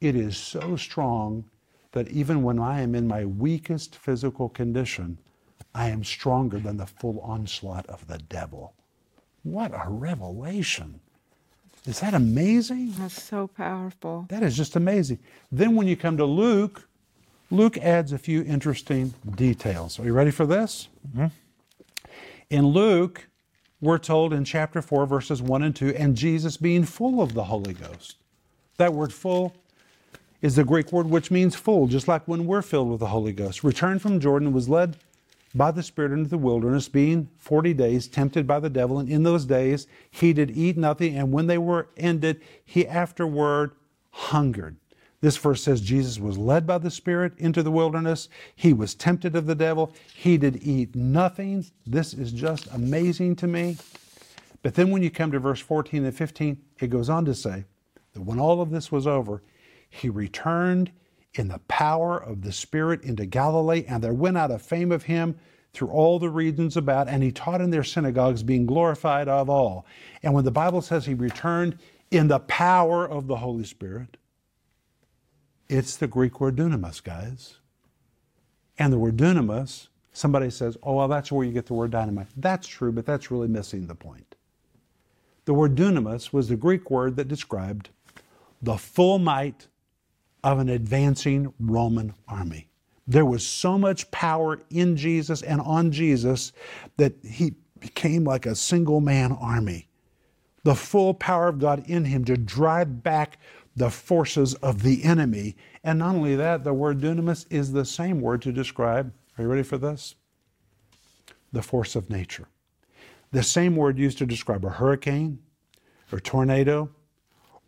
it 0.01 0.15
is 0.15 0.35
so 0.35 0.75
strong 0.75 1.45
that 1.91 2.09
even 2.09 2.43
when 2.43 2.59
I 2.59 2.81
am 2.81 2.95
in 2.95 3.07
my 3.07 3.25
weakest 3.25 3.95
physical 3.95 4.49
condition, 4.49 5.17
I 5.73 5.89
am 5.89 6.03
stronger 6.03 6.59
than 6.59 6.77
the 6.77 6.85
full 6.85 7.19
onslaught 7.21 7.85
of 7.87 8.07
the 8.07 8.17
devil. 8.17 8.73
What 9.43 9.71
a 9.73 9.89
revelation! 9.89 10.99
Is 11.85 11.99
that 12.01 12.13
amazing? 12.13 12.93
That's 12.97 13.21
so 13.21 13.47
powerful. 13.47 14.25
That 14.29 14.43
is 14.43 14.55
just 14.55 14.75
amazing. 14.75 15.19
Then 15.51 15.75
when 15.75 15.87
you 15.87 15.95
come 15.95 16.17
to 16.17 16.25
Luke, 16.25 16.87
Luke 17.49 17.77
adds 17.77 18.13
a 18.13 18.19
few 18.19 18.43
interesting 18.43 19.13
details. 19.35 19.99
Are 19.99 20.05
you 20.05 20.13
ready 20.13 20.31
for 20.31 20.45
this? 20.45 20.89
Mm-hmm. 21.09 21.27
In 22.51 22.67
Luke, 22.67 23.27
we're 23.79 23.97
told 23.97 24.31
in 24.31 24.45
chapter 24.45 24.81
4, 24.81 25.07
verses 25.07 25.41
1 25.41 25.63
and 25.63 25.75
2, 25.75 25.95
and 25.97 26.15
Jesus 26.15 26.55
being 26.55 26.83
full 26.83 27.21
of 27.21 27.33
the 27.33 27.45
Holy 27.45 27.73
Ghost. 27.73 28.17
That 28.77 28.93
word 28.93 29.11
full 29.11 29.55
is 30.41 30.55
the 30.55 30.63
Greek 30.63 30.91
word 30.91 31.09
which 31.09 31.31
means 31.31 31.55
full, 31.55 31.87
just 31.87 32.07
like 32.07 32.27
when 32.27 32.45
we're 32.45 32.61
filled 32.61 32.89
with 32.89 32.99
the 32.99 33.07
Holy 33.07 33.33
Ghost. 33.33 33.63
Returned 33.63 34.01
from 34.01 34.19
Jordan 34.19 34.53
was 34.53 34.69
led 34.69 34.97
by 35.53 35.71
the 35.71 35.83
Spirit 35.83 36.11
into 36.11 36.29
the 36.29 36.37
wilderness, 36.37 36.87
being 36.89 37.29
forty 37.37 37.73
days 37.73 38.07
tempted 38.07 38.47
by 38.47 38.59
the 38.59 38.69
devil. 38.69 38.99
And 38.99 39.09
in 39.09 39.23
those 39.23 39.45
days 39.45 39.87
he 40.09 40.33
did 40.33 40.51
eat 40.57 40.77
nothing, 40.77 41.17
and 41.17 41.31
when 41.31 41.47
they 41.47 41.57
were 41.57 41.89
ended, 41.97 42.41
he 42.65 42.87
afterward 42.87 43.71
hungered. 44.11 44.77
This 45.21 45.37
verse 45.37 45.61
says 45.61 45.81
Jesus 45.81 46.19
was 46.19 46.37
led 46.37 46.65
by 46.65 46.79
the 46.79 46.89
Spirit 46.89 47.33
into 47.37 47.61
the 47.61 47.71
wilderness. 47.71 48.27
He 48.55 48.73
was 48.73 48.95
tempted 48.95 49.35
of 49.35 49.45
the 49.45 49.53
devil. 49.53 49.93
He 50.15 50.37
did 50.37 50.63
eat 50.63 50.95
nothing. 50.95 51.63
This 51.85 52.13
is 52.13 52.31
just 52.31 52.67
amazing 52.73 53.35
to 53.37 53.47
me. 53.47 53.77
But 54.63 54.73
then 54.73 54.89
when 54.89 55.03
you 55.03 55.11
come 55.11 55.31
to 55.31 55.39
verse 55.39 55.59
14 55.59 56.05
and 56.05 56.15
15, 56.15 56.57
it 56.79 56.87
goes 56.87 57.09
on 57.09 57.25
to 57.25 57.35
say 57.35 57.65
that 58.13 58.21
when 58.21 58.39
all 58.39 58.61
of 58.61 58.71
this 58.71 58.91
was 58.91 59.05
over, 59.05 59.43
he 59.91 60.09
returned 60.09 60.91
in 61.35 61.49
the 61.49 61.59
power 61.67 62.17
of 62.17 62.41
the 62.41 62.51
Spirit 62.51 63.03
into 63.03 63.25
Galilee, 63.25 63.85
and 63.87 64.03
there 64.03 64.13
went 64.13 64.37
out 64.37 64.49
a 64.49 64.57
fame 64.57 64.91
of 64.91 65.03
him 65.03 65.37
through 65.73 65.89
all 65.89 66.17
the 66.17 66.29
regions 66.29 66.75
about, 66.75 67.07
and 67.07 67.21
he 67.21 67.31
taught 67.31 67.61
in 67.61 67.69
their 67.69 67.83
synagogues, 67.83 68.41
being 68.41 68.65
glorified 68.65 69.27
of 69.27 69.49
all. 69.49 69.85
And 70.23 70.33
when 70.33 70.45
the 70.45 70.51
Bible 70.51 70.81
says 70.81 71.05
he 71.05 71.13
returned 71.13 71.77
in 72.09 72.27
the 72.27 72.39
power 72.39 73.07
of 73.07 73.27
the 73.27 73.37
Holy 73.37 73.65
Spirit, 73.65 74.17
it's 75.69 75.95
the 75.95 76.07
Greek 76.07 76.41
word 76.41 76.55
dunamis, 76.55 77.03
guys. 77.03 77.57
And 78.77 78.91
the 78.91 78.99
word 78.99 79.17
dunamis, 79.17 79.87
somebody 80.11 80.49
says, 80.49 80.77
oh, 80.83 80.95
well, 80.95 81.07
that's 81.07 81.31
where 81.31 81.45
you 81.45 81.53
get 81.53 81.67
the 81.67 81.73
word 81.73 81.91
dynamite. 81.91 82.27
That's 82.35 82.67
true, 82.67 82.91
but 82.91 83.05
that's 83.05 83.29
really 83.29 83.47
missing 83.47 83.87
the 83.87 83.95
point. 83.95 84.35
The 85.45 85.53
word 85.53 85.75
dunamis 85.75 86.33
was 86.33 86.49
the 86.49 86.55
Greek 86.55 86.89
word 86.89 87.15
that 87.17 87.27
described 87.27 87.89
the 88.61 88.77
full 88.77 89.19
might 89.19 89.67
of 90.43 90.59
an 90.59 90.69
advancing 90.69 91.53
Roman 91.59 92.13
army. 92.27 92.67
There 93.07 93.25
was 93.25 93.45
so 93.45 93.77
much 93.77 94.09
power 94.11 94.59
in 94.69 94.95
Jesus 94.95 95.41
and 95.41 95.61
on 95.61 95.91
Jesus 95.91 96.53
that 96.97 97.13
he 97.23 97.55
became 97.79 98.23
like 98.23 98.45
a 98.45 98.55
single 98.55 99.01
man 99.01 99.31
army. 99.31 99.87
The 100.63 100.75
full 100.75 101.13
power 101.13 101.47
of 101.47 101.59
God 101.59 101.83
in 101.87 102.05
him 102.05 102.23
to 102.25 102.37
drive 102.37 103.03
back 103.03 103.39
the 103.75 103.89
forces 103.89 104.53
of 104.55 104.83
the 104.83 105.03
enemy. 105.03 105.55
And 105.83 105.99
not 105.99 106.15
only 106.15 106.35
that, 106.35 106.63
the 106.63 106.73
word 106.73 106.99
dunamis 106.99 107.45
is 107.49 107.71
the 107.71 107.85
same 107.85 108.21
word 108.21 108.41
to 108.43 108.51
describe, 108.51 109.11
are 109.37 109.43
you 109.43 109.49
ready 109.49 109.63
for 109.63 109.77
this? 109.77 110.15
The 111.51 111.63
force 111.63 111.95
of 111.95 112.09
nature. 112.09 112.47
The 113.31 113.43
same 113.43 113.75
word 113.75 113.97
used 113.97 114.17
to 114.19 114.25
describe 114.25 114.63
a 114.65 114.69
hurricane 114.69 115.39
or 116.11 116.19
tornado 116.19 116.89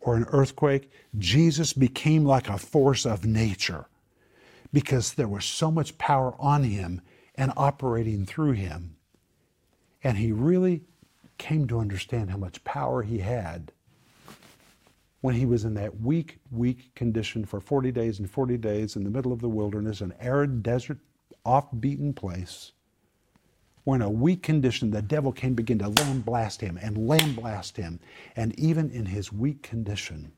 or 0.04 0.16
an 0.16 0.26
earthquake. 0.28 0.92
Jesus 1.18 1.72
became 1.72 2.24
like 2.24 2.48
a 2.48 2.58
force 2.58 3.04
of 3.04 3.24
nature 3.24 3.86
because 4.72 5.14
there 5.14 5.28
was 5.28 5.44
so 5.44 5.70
much 5.70 5.98
power 5.98 6.34
on 6.38 6.62
him 6.62 7.00
and 7.34 7.52
operating 7.56 8.26
through 8.26 8.52
him. 8.52 8.96
And 10.04 10.18
he 10.18 10.30
really 10.30 10.82
came 11.38 11.66
to 11.68 11.78
understand 11.80 12.30
how 12.30 12.36
much 12.36 12.62
power 12.64 13.02
he 13.02 13.18
had 13.18 13.72
when 15.22 15.34
he 15.34 15.46
was 15.46 15.64
in 15.64 15.72
that 15.74 16.00
weak, 16.02 16.38
weak 16.50 16.94
condition 16.94 17.46
for 17.46 17.58
40 17.58 17.90
days 17.90 18.18
and 18.18 18.30
40 18.30 18.58
days 18.58 18.94
in 18.94 19.04
the 19.04 19.10
middle 19.10 19.32
of 19.32 19.40
the 19.40 19.48
wilderness, 19.48 20.02
an 20.02 20.12
arid 20.20 20.62
desert, 20.62 20.98
off 21.46 21.66
beaten 21.80 22.12
place 22.12 22.72
were 23.84 23.96
in 23.96 24.02
a 24.02 24.10
weak 24.10 24.42
condition, 24.42 24.90
the 24.90 25.02
devil 25.02 25.32
can 25.32 25.54
begin 25.54 25.78
to 25.78 25.88
lamb 25.88 26.20
blast 26.20 26.60
him 26.60 26.78
and 26.80 27.08
lamb 27.08 27.34
blast 27.34 27.76
him. 27.76 28.00
And 28.34 28.58
even 28.58 28.90
in 28.90 29.06
his 29.06 29.32
weak 29.32 29.62
condition, 29.62 30.32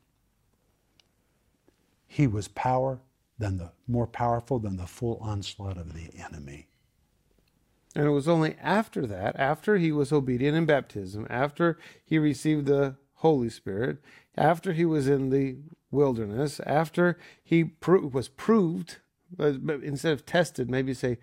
he 2.07 2.27
was 2.27 2.47
power 2.47 2.99
than 3.37 3.57
the 3.57 3.71
more 3.87 4.07
powerful 4.07 4.59
than 4.59 4.77
the 4.77 4.87
full 4.87 5.17
onslaught 5.21 5.77
of 5.77 5.93
the 5.93 6.09
enemy. 6.17 6.67
And 7.95 8.05
it 8.05 8.11
was 8.11 8.27
only 8.27 8.55
after 8.61 9.07
that, 9.07 9.35
after 9.39 9.77
he 9.77 9.91
was 9.91 10.11
obedient 10.11 10.55
in 10.55 10.65
baptism, 10.65 11.25
after 11.29 11.79
he 12.05 12.19
received 12.19 12.65
the 12.65 12.95
Holy 13.15 13.49
Spirit, 13.49 13.97
after 14.35 14.73
he 14.73 14.85
was 14.85 15.07
in 15.07 15.29
the 15.29 15.57
wilderness, 15.89 16.59
after 16.61 17.17
he 17.43 17.63
pro- 17.63 18.07
was 18.07 18.27
proved, 18.27 18.97
instead 19.39 20.13
of 20.13 20.25
tested, 20.25 20.69
maybe 20.69 20.93
say 20.93 21.17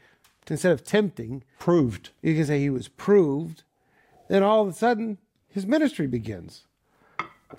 instead 0.50 0.72
of 0.72 0.84
tempting, 0.84 1.42
proved. 1.58 2.10
You 2.22 2.34
can 2.34 2.46
say 2.46 2.60
he 2.60 2.70
was 2.70 2.88
proved. 2.88 3.62
Then 4.28 4.42
all 4.42 4.62
of 4.62 4.68
a 4.68 4.72
sudden, 4.72 5.18
his 5.48 5.66
ministry 5.66 6.06
begins. 6.06 6.64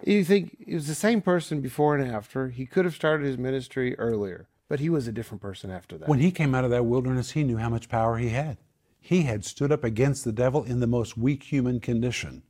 You 0.03 0.23
think 0.23 0.57
he 0.65 0.75
was 0.75 0.87
the 0.87 0.95
same 0.95 1.21
person 1.21 1.61
before 1.61 1.95
and 1.95 2.11
after. 2.11 2.49
He 2.49 2.65
could 2.65 2.85
have 2.85 2.95
started 2.95 3.25
his 3.25 3.37
ministry 3.37 3.97
earlier, 3.97 4.47
but 4.67 4.79
he 4.79 4.89
was 4.89 5.07
a 5.07 5.11
different 5.11 5.41
person 5.41 5.71
after 5.71 5.97
that. 5.97 6.09
When 6.09 6.19
he 6.19 6.31
came 6.31 6.53
out 6.53 6.65
of 6.65 6.71
that 6.71 6.85
wilderness, 6.85 7.31
he 7.31 7.43
knew 7.43 7.57
how 7.57 7.69
much 7.69 7.89
power 7.89 8.17
he 8.17 8.29
had. 8.29 8.57
He 8.99 9.23
had 9.23 9.45
stood 9.45 9.71
up 9.71 9.83
against 9.83 10.25
the 10.25 10.31
devil 10.31 10.63
in 10.63 10.79
the 10.79 10.87
most 10.87 11.17
weak 11.17 11.43
human 11.43 11.79
condition. 11.79 12.43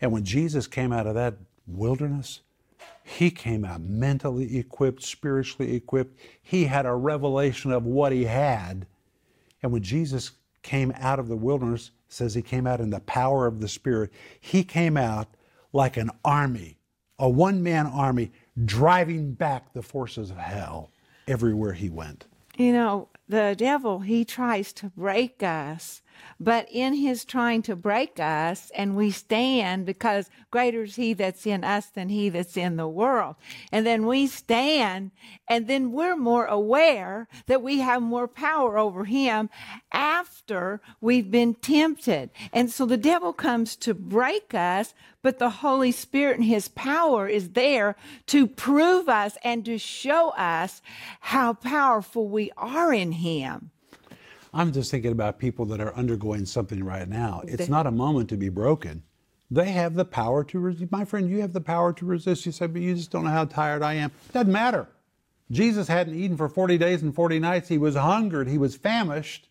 And 0.00 0.12
when 0.12 0.24
Jesus 0.24 0.66
came 0.66 0.92
out 0.92 1.06
of 1.06 1.14
that 1.14 1.36
wilderness, 1.66 2.40
he 3.02 3.30
came 3.30 3.64
out 3.64 3.80
mentally 3.80 4.58
equipped, 4.58 5.02
spiritually 5.02 5.74
equipped. 5.74 6.18
He 6.40 6.66
had 6.66 6.86
a 6.86 6.94
revelation 6.94 7.72
of 7.72 7.84
what 7.84 8.12
he 8.12 8.24
had 8.24 8.86
and 9.62 9.72
when 9.72 9.82
Jesus 9.82 10.32
came 10.62 10.92
out 10.96 11.18
of 11.18 11.28
the 11.28 11.36
wilderness, 11.36 11.90
says 12.08 12.34
he 12.34 12.42
came 12.42 12.66
out 12.66 12.80
in 12.80 12.90
the 12.90 13.00
power 13.00 13.46
of 13.46 13.60
the 13.60 13.68
Spirit, 13.68 14.10
he 14.38 14.64
came 14.64 14.96
out 14.96 15.28
like 15.72 15.96
an 15.96 16.10
army, 16.24 16.78
a 17.18 17.28
one 17.28 17.62
man 17.62 17.86
army, 17.86 18.32
driving 18.64 19.32
back 19.32 19.72
the 19.72 19.82
forces 19.82 20.30
of 20.30 20.36
hell 20.36 20.90
everywhere 21.26 21.72
he 21.72 21.88
went. 21.88 22.26
You 22.56 22.72
know, 22.72 23.08
the 23.28 23.54
devil, 23.56 24.00
he 24.00 24.24
tries 24.24 24.72
to 24.74 24.90
break 24.90 25.42
us 25.42 26.02
but 26.38 26.66
in 26.70 26.94
his 26.94 27.24
trying 27.24 27.62
to 27.62 27.76
break 27.76 28.18
us, 28.18 28.70
and 28.74 28.96
we 28.96 29.10
stand 29.10 29.86
because 29.86 30.30
greater 30.50 30.84
is 30.84 30.96
he 30.96 31.12
that's 31.12 31.46
in 31.46 31.64
us 31.64 31.86
than 31.86 32.08
he 32.08 32.28
that's 32.28 32.56
in 32.56 32.76
the 32.76 32.88
world. 32.88 33.36
And 33.70 33.86
then 33.86 34.06
we 34.06 34.26
stand, 34.26 35.10
and 35.48 35.66
then 35.68 35.92
we're 35.92 36.16
more 36.16 36.46
aware 36.46 37.28
that 37.46 37.62
we 37.62 37.80
have 37.80 38.02
more 38.02 38.28
power 38.28 38.78
over 38.78 39.04
him 39.04 39.50
after 39.92 40.80
we've 41.00 41.30
been 41.30 41.54
tempted. 41.54 42.30
And 42.52 42.70
so 42.70 42.86
the 42.86 42.96
devil 42.96 43.32
comes 43.32 43.76
to 43.76 43.94
break 43.94 44.54
us, 44.54 44.94
but 45.22 45.38
the 45.38 45.50
Holy 45.50 45.92
Spirit 45.92 46.36
and 46.36 46.44
his 46.44 46.68
power 46.68 47.28
is 47.28 47.50
there 47.50 47.96
to 48.26 48.46
prove 48.46 49.08
us 49.08 49.36
and 49.44 49.64
to 49.66 49.78
show 49.78 50.30
us 50.30 50.80
how 51.20 51.52
powerful 51.52 52.28
we 52.28 52.50
are 52.56 52.92
in 52.92 53.12
him. 53.12 53.70
I'm 54.52 54.72
just 54.72 54.90
thinking 54.90 55.12
about 55.12 55.38
people 55.38 55.64
that 55.66 55.80
are 55.80 55.94
undergoing 55.94 56.44
something 56.46 56.82
right 56.84 57.08
now. 57.08 57.42
It's 57.46 57.68
not 57.68 57.86
a 57.86 57.90
moment 57.90 58.28
to 58.30 58.36
be 58.36 58.48
broken. 58.48 59.02
They 59.50 59.70
have 59.72 59.94
the 59.94 60.04
power 60.04 60.44
to 60.44 60.58
resist. 60.58 60.92
My 60.92 61.04
friend, 61.04 61.28
you 61.28 61.40
have 61.40 61.52
the 61.52 61.60
power 61.60 61.92
to 61.94 62.06
resist. 62.06 62.46
You 62.46 62.52
say, 62.52 62.66
but 62.66 62.82
you 62.82 62.94
just 62.94 63.10
don't 63.10 63.24
know 63.24 63.30
how 63.30 63.44
tired 63.44 63.82
I 63.82 63.94
am. 63.94 64.12
Doesn't 64.32 64.52
matter. 64.52 64.88
Jesus 65.50 65.88
hadn't 65.88 66.14
eaten 66.14 66.36
for 66.36 66.48
40 66.48 66.78
days 66.78 67.02
and 67.02 67.14
40 67.14 67.40
nights. 67.40 67.68
He 67.68 67.78
was 67.78 67.96
hungered. 67.96 68.48
He 68.48 68.58
was 68.58 68.76
famished. 68.76 69.48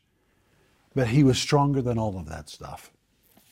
But 0.96 1.08
he 1.08 1.24
was 1.24 1.38
stronger 1.38 1.82
than 1.82 1.98
all 1.98 2.18
of 2.18 2.28
that 2.30 2.50
stuff. 2.50 2.92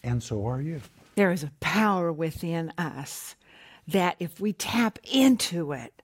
And 0.04 0.24
so 0.24 0.48
are 0.48 0.62
you. 0.62 0.82
There 1.16 1.32
is 1.32 1.44
a 1.44 1.52
power 1.60 2.12
within 2.12 2.72
us 2.78 3.36
that 3.88 4.16
if 4.20 4.40
we 4.40 4.54
tap 4.54 5.00
into 5.04 5.74
it, 5.74 5.97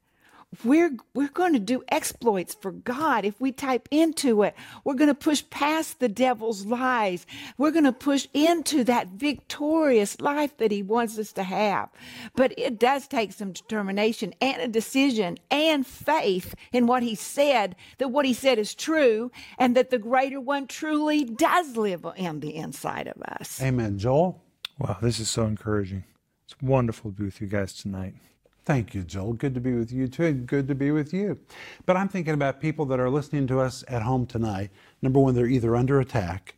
we're 0.64 0.92
we're 1.14 1.30
going 1.30 1.54
to 1.54 1.60
do 1.60 1.84
exploits 1.90 2.54
for 2.54 2.72
God 2.72 3.26
if 3.26 3.40
we 3.40 3.52
type 3.52 3.88
into 3.92 4.44
it. 4.44 4.56
We're 4.84 4.94
going 4.96 5.10
to 5.10 5.16
push 5.16 5.44
past 5.50 6.00
the 6.00 6.10
devil's 6.10 6.66
lies. 6.66 7.26
We're 7.58 7.72
going 7.72 7.84
to 7.86 7.94
push 7.94 8.28
into 8.34 8.84
that 8.86 9.10
victorious 9.10 10.20
life 10.20 10.58
that 10.58 10.72
he 10.72 10.84
wants 10.84 11.18
us 11.18 11.32
to 11.34 11.44
have. 11.44 11.90
But 12.36 12.54
it 12.58 12.80
does 12.80 13.08
take 13.08 13.34
some 13.34 13.52
determination 13.52 14.34
and 14.42 14.62
a 14.62 14.68
decision 14.68 15.38
and 15.50 15.86
faith 15.86 16.56
in 16.72 16.88
what 16.88 17.04
he 17.04 17.16
said 17.16 17.76
that 17.98 18.10
what 18.10 18.26
he 18.26 18.34
said 18.34 18.60
is 18.60 18.76
true 18.76 19.32
and 19.58 19.76
that 19.76 19.90
the 19.90 20.00
greater 20.00 20.40
one 20.40 20.68
truly 20.68 21.26
does 21.26 21.76
live 21.78 22.06
in 22.16 22.40
the 22.40 22.56
inside 22.56 23.08
of 23.08 23.22
us. 23.22 23.62
Amen. 23.62 23.98
Joel? 23.98 24.42
Wow, 24.80 24.98
this 25.02 25.20
is 25.20 25.30
so 25.30 25.46
encouraging. 25.46 26.04
It's 26.46 26.56
wonderful 26.62 27.12
to 27.12 27.18
be 27.18 27.26
with 27.26 27.42
you 27.42 27.48
guys 27.48 27.74
tonight. 27.74 28.16
Thank 28.66 28.94
you, 28.94 29.04
Joel. 29.04 29.34
Good 29.34 29.54
to 29.56 29.60
be 29.60 29.74
with 29.74 29.92
you 29.92 30.08
too. 30.08 30.34
Good 30.34 30.68
to 30.70 30.76
be 30.76 30.92
with 30.92 31.14
you. 31.14 31.38
But 31.86 31.98
I'm 31.98 32.08
thinking 32.08 32.34
about 32.34 32.62
people 32.62 32.86
that 32.86 33.00
are 33.00 33.10
listening 33.10 33.46
to 33.48 33.60
us 33.60 33.84
at 33.90 34.02
home 34.02 34.26
tonight. 34.26 34.72
Number 35.02 35.20
one, 35.20 35.36
they're 35.36 35.48
either 35.48 35.76
under 35.76 36.00
attack. 36.00 36.56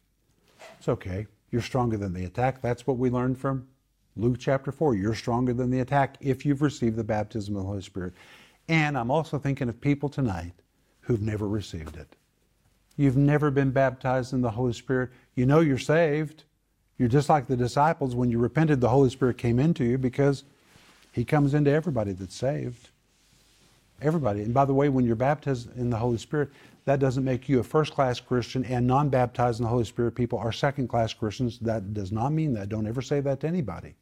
It's 0.78 0.88
okay. 0.88 1.26
You're 1.50 1.64
stronger 1.64 1.98
than 1.98 2.14
the 2.14 2.26
attack. 2.26 2.62
That's 2.62 2.86
what 2.86 2.98
we 2.98 3.10
learned 3.10 3.40
from 3.40 3.68
Luke 4.16 4.38
chapter 4.40 4.72
4. 4.72 4.96
You're 4.96 5.16
stronger 5.16 5.54
than 5.54 5.72
the 5.72 5.80
attack 5.80 6.18
if 6.22 6.46
you've 6.46 6.62
received 6.62 6.96
the 6.96 7.04
baptism 7.04 7.56
of 7.56 7.64
the 7.64 7.68
Holy 7.68 7.82
Spirit. 7.82 8.14
And 8.68 8.98
I'm 8.98 9.10
also 9.10 9.40
thinking 9.40 9.68
of 9.68 9.82
people 9.82 10.10
tonight 10.10 10.54
who've 11.02 11.22
never 11.22 11.48
received 11.48 11.98
it. 11.98 12.16
You've 12.98 13.18
never 13.18 13.52
been 13.52 13.72
baptized 13.72 14.32
in 14.34 14.42
the 14.42 14.52
Holy 14.52 14.74
Spirit. 14.74 15.10
You 15.34 15.46
know 15.46 15.60
you're 15.60 15.78
saved. 15.78 16.44
You're 16.98 17.10
just 17.10 17.30
like 17.30 17.48
the 17.48 17.58
disciples. 17.58 18.16
When 18.16 18.30
you 18.30 18.38
repented, 18.38 18.80
the 18.80 18.90
Holy 18.90 19.10
Spirit 19.10 19.38
came 19.38 19.60
into 19.60 19.84
you 19.84 19.98
because 19.98 20.44
he 21.16 21.24
comes 21.24 21.54
into 21.54 21.72
everybody 21.72 22.12
that's 22.12 22.36
saved. 22.36 22.90
Everybody. 24.02 24.42
And 24.42 24.54
by 24.54 24.66
the 24.66 24.74
way, 24.74 24.90
when 24.90 25.06
you're 25.06 25.16
baptized 25.16 25.74
in 25.78 25.90
the 25.90 25.96
Holy 25.96 26.18
Spirit, 26.18 26.50
that 26.84 27.00
doesn't 27.00 27.24
make 27.24 27.48
you 27.48 27.62
a 27.62 27.64
first 27.64 27.94
class 27.94 28.20
Christian, 28.20 28.66
and 28.66 28.86
non 28.86 29.08
baptized 29.08 29.62
in 29.62 29.64
the 29.64 29.70
Holy 29.70 29.86
Spirit 29.86 30.14
people 30.14 30.38
are 30.38 30.52
second 30.52 30.90
class 30.90 31.14
Christians. 31.14 31.58
That 31.60 31.94
does 31.94 32.12
not 32.12 32.34
mean 32.34 32.52
that. 32.56 32.68
Don't 32.68 32.86
ever 32.86 33.02
say 33.02 33.22
that 33.22 33.40
to 33.40 33.48
anybody. 33.48 33.96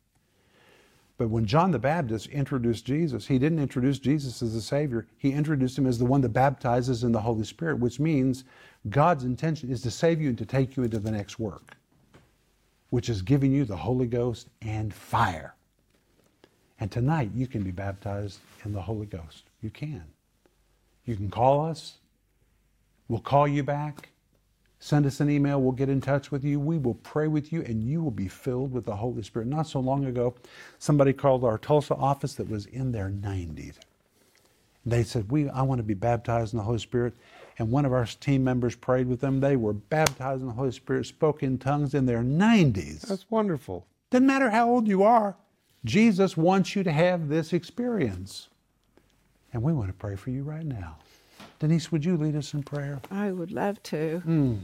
But 1.19 1.29
when 1.29 1.45
John 1.45 1.69
the 1.69 1.77
Baptist 1.77 2.29
introduced 2.29 2.83
Jesus, 2.83 3.27
he 3.27 3.37
didn't 3.37 3.59
introduce 3.59 3.99
Jesus 3.99 4.41
as 4.41 4.55
the 4.55 4.61
Savior. 4.61 5.05
He 5.19 5.33
introduced 5.33 5.77
him 5.77 5.85
as 5.85 5.99
the 5.99 6.05
one 6.05 6.21
that 6.21 6.29
baptizes 6.29 7.03
in 7.03 7.11
the 7.11 7.21
Holy 7.21 7.45
Spirit, 7.45 7.77
which 7.77 7.99
means 7.99 8.43
God's 8.89 9.23
intention 9.23 9.69
is 9.69 9.83
to 9.83 9.91
save 9.91 10.19
you 10.19 10.29
and 10.29 10.37
to 10.39 10.47
take 10.47 10.75
you 10.75 10.81
into 10.81 10.97
the 10.97 11.11
next 11.11 11.37
work, 11.37 11.77
which 12.89 13.07
is 13.07 13.21
giving 13.21 13.51
you 13.51 13.65
the 13.65 13.77
Holy 13.77 14.07
Ghost 14.07 14.47
and 14.63 14.91
fire. 14.91 15.53
And 16.79 16.91
tonight 16.91 17.31
you 17.33 17.47
can 17.47 17.63
be 17.63 17.71
baptized 17.71 18.39
in 18.65 18.73
the 18.73 18.81
Holy 18.81 19.05
Ghost. 19.05 19.43
You 19.61 19.69
can. 19.69 20.03
You 21.05 21.15
can 21.15 21.29
call 21.29 21.65
us. 21.65 21.97
We'll 23.07 23.19
call 23.19 23.47
you 23.47 23.63
back. 23.63 24.09
Send 24.79 25.05
us 25.05 25.21
an 25.21 25.29
email. 25.29 25.61
We'll 25.61 25.71
get 25.71 25.87
in 25.87 26.01
touch 26.01 26.29
with 26.29 26.43
you. 26.43 26.59
We 26.59 26.77
will 26.77 26.95
pray 26.95 27.27
with 27.27 27.53
you, 27.53 27.61
and 27.61 27.83
you 27.83 28.03
will 28.03 28.11
be 28.11 28.27
filled 28.27 28.73
with 28.73 28.85
the 28.85 28.97
Holy 28.97 29.23
Spirit. 29.23 29.47
Not 29.47 29.67
so 29.67 29.79
long 29.79 30.05
ago, 30.05 30.35
somebody 30.77 31.13
called 31.13 31.45
our 31.45 31.57
Tulsa 31.57 31.95
office 31.95 32.33
that 32.35 32.49
was 32.49 32.65
in 32.65 32.91
their 32.91 33.09
90s. 33.09 33.75
They 34.85 35.03
said, 35.03 35.31
"We, 35.31 35.47
I 35.47 35.61
want 35.61 35.79
to 35.79 35.83
be 35.83 35.93
baptized 35.93 36.53
in 36.53 36.57
the 36.57 36.63
Holy 36.63 36.79
Spirit." 36.79 37.13
And 37.59 37.71
one 37.71 37.85
of 37.85 37.93
our 37.93 38.05
team 38.05 38.43
members 38.43 38.75
prayed 38.75 39.07
with 39.07 39.21
them. 39.21 39.39
They 39.39 39.55
were 39.55 39.73
baptized 39.73 40.41
in 40.41 40.47
the 40.47 40.53
Holy 40.53 40.71
Spirit, 40.71 41.05
spoke 41.05 41.43
in 41.43 41.59
tongues 41.59 41.93
in 41.93 42.05
their 42.05 42.21
90s. 42.23 43.01
That's 43.01 43.29
wonderful. 43.29 43.85
Doesn't 44.09 44.27
matter 44.27 44.49
how 44.49 44.69
old 44.69 44.87
you 44.87 45.03
are. 45.03 45.37
Jesus 45.85 46.37
wants 46.37 46.75
you 46.75 46.83
to 46.83 46.91
have 46.91 47.27
this 47.27 47.53
experience. 47.53 48.47
And 49.51 49.61
we 49.61 49.73
want 49.73 49.89
to 49.89 49.93
pray 49.93 50.15
for 50.15 50.29
you 50.29 50.43
right 50.43 50.65
now. 50.65 50.97
Denise, 51.59 51.91
would 51.91 52.03
you 52.03 52.17
lead 52.17 52.35
us 52.35 52.53
in 52.53 52.63
prayer? 52.63 53.01
I 53.11 53.31
would 53.31 53.51
love 53.51 53.81
to. 53.83 54.19
Hmm. 54.19 54.55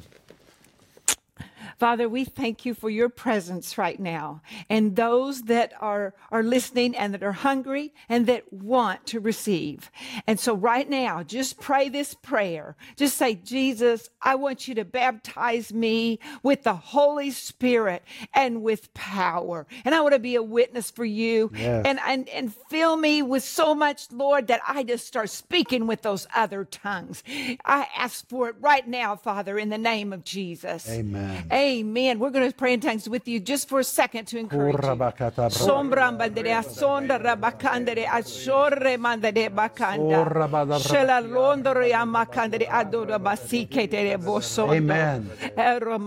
Father, 1.80 2.10
we 2.10 2.26
thank 2.26 2.66
you 2.66 2.74
for 2.74 2.90
your 2.90 3.08
presence 3.08 3.78
right 3.78 4.00
now 4.00 4.42
and 4.70 4.98
those 4.98 5.44
that 5.44 5.72
are, 5.80 6.14
are 6.30 6.44
listening 6.44 6.94
and 6.96 7.14
that 7.14 7.24
are 7.24 7.32
hungry 7.32 7.94
and 8.10 8.28
that 8.28 8.52
want 8.52 9.06
to 9.08 9.20
receive. 9.22 9.90
And 10.28 10.38
so 10.40 10.54
right 10.54 10.90
now, 10.90 11.24
just 11.24 11.60
pray 11.60 11.88
this 11.88 12.14
prayer. 12.14 12.76
Just 12.98 13.18
say, 13.18 13.36
Jesus, 13.36 14.10
I 14.22 14.36
want 14.36 14.68
you 14.68 14.76
to 14.76 14.84
baptize 14.84 15.72
me 15.72 16.20
with 16.44 16.64
the 16.64 16.76
Holy 16.76 17.32
Spirit 17.32 18.04
and 18.34 18.62
with 18.62 18.94
power. 18.94 19.66
And 19.86 19.96
I 19.96 20.02
want 20.02 20.14
to 20.14 20.20
be 20.20 20.36
a 20.36 20.44
witness 20.44 20.92
for 20.92 21.06
you 21.06 21.50
Yes. 21.56 21.86
and, 21.86 22.00
and, 22.06 22.28
and 22.30 22.54
fill 22.70 22.98
me 22.98 23.22
with 23.22 23.44
so 23.44 23.74
much, 23.74 24.12
Lord, 24.12 24.48
that 24.48 24.60
I 24.68 24.84
just 24.84 25.08
start 25.08 25.30
speaking 25.30 25.88
with 25.88 26.02
those 26.02 26.28
other 26.36 26.66
tongues. 26.66 27.24
I 27.64 27.88
ask 27.96 28.28
for 28.28 28.50
it 28.50 28.56
right 28.60 28.86
now, 28.88 29.16
Father, 29.16 29.58
in 29.58 29.70
the 29.70 29.78
name 29.78 30.12
of 30.12 30.26
Jesus. 30.26 30.90
Amen. 30.90 31.30
Amen. 31.30 31.48
We're 31.70 32.32
going 32.32 32.50
to 32.50 32.56
pray 32.56 32.74
in 32.74 32.80
tongues 32.80 33.08
with 33.08 33.28
you 33.28 33.40
just 33.40 33.70
for 33.70 33.80
a 33.80 33.84
second 33.84 34.26
to 34.26 34.40
encourage 34.40 34.74
you. 34.74 34.82
Sombra 34.82 36.12
bandere 36.18 36.56
asonda 36.58 37.20
rabakandere 37.22 38.08
ashore 38.12 38.98
mandere 38.98 39.50
bakanda. 39.50 40.80
Shela 40.80 41.22
londore 41.22 41.92
amakandere 41.92 42.68
adora 42.68 43.20
basike 43.20 43.90
tere 43.90 44.18
bosondo. 44.18 44.76
Amen. 44.76 45.30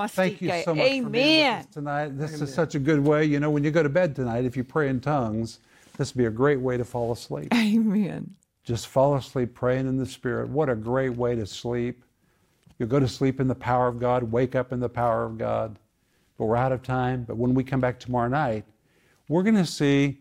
Thank 0.08 0.42
you 0.42 0.48
so 0.48 0.54
much 0.54 0.64
for 0.64 0.74
being 0.74 1.04
with 1.04 1.14
Amen. 1.16 1.66
tonight. 1.72 2.18
This 2.18 2.40
is 2.40 2.52
such 2.52 2.74
a 2.74 2.78
good 2.80 3.00
way. 3.00 3.24
You 3.24 3.38
know, 3.38 3.50
when 3.50 3.62
you 3.62 3.70
go 3.70 3.82
to 3.82 3.88
bed 3.88 4.16
tonight, 4.16 4.44
if 4.44 4.56
you 4.56 4.64
pray 4.64 4.88
in 4.88 5.00
tongues, 5.00 5.60
this 5.96 6.12
would 6.12 6.18
be 6.18 6.26
a 6.26 6.30
great 6.30 6.60
way 6.60 6.76
to 6.76 6.84
fall 6.84 7.12
asleep. 7.12 7.54
Amen. 7.54 8.34
Just 8.64 8.88
fall 8.88 9.14
asleep 9.14 9.54
praying 9.54 9.86
in 9.86 9.96
the 9.96 10.06
Spirit. 10.06 10.48
What 10.48 10.68
a 10.68 10.74
great 10.74 11.16
way 11.16 11.34
to 11.36 11.46
sleep. 11.46 12.02
You'll 12.82 12.88
go 12.88 12.98
to 12.98 13.06
sleep 13.06 13.38
in 13.38 13.46
the 13.46 13.54
power 13.54 13.86
of 13.86 14.00
God, 14.00 14.24
wake 14.24 14.56
up 14.56 14.72
in 14.72 14.80
the 14.80 14.88
power 14.88 15.24
of 15.24 15.38
God. 15.38 15.78
But 16.36 16.46
we're 16.46 16.56
out 16.56 16.72
of 16.72 16.82
time. 16.82 17.22
But 17.22 17.36
when 17.36 17.54
we 17.54 17.62
come 17.62 17.78
back 17.78 18.00
tomorrow 18.00 18.26
night, 18.26 18.64
we're 19.28 19.44
going 19.44 19.54
to 19.54 19.64
see 19.64 20.18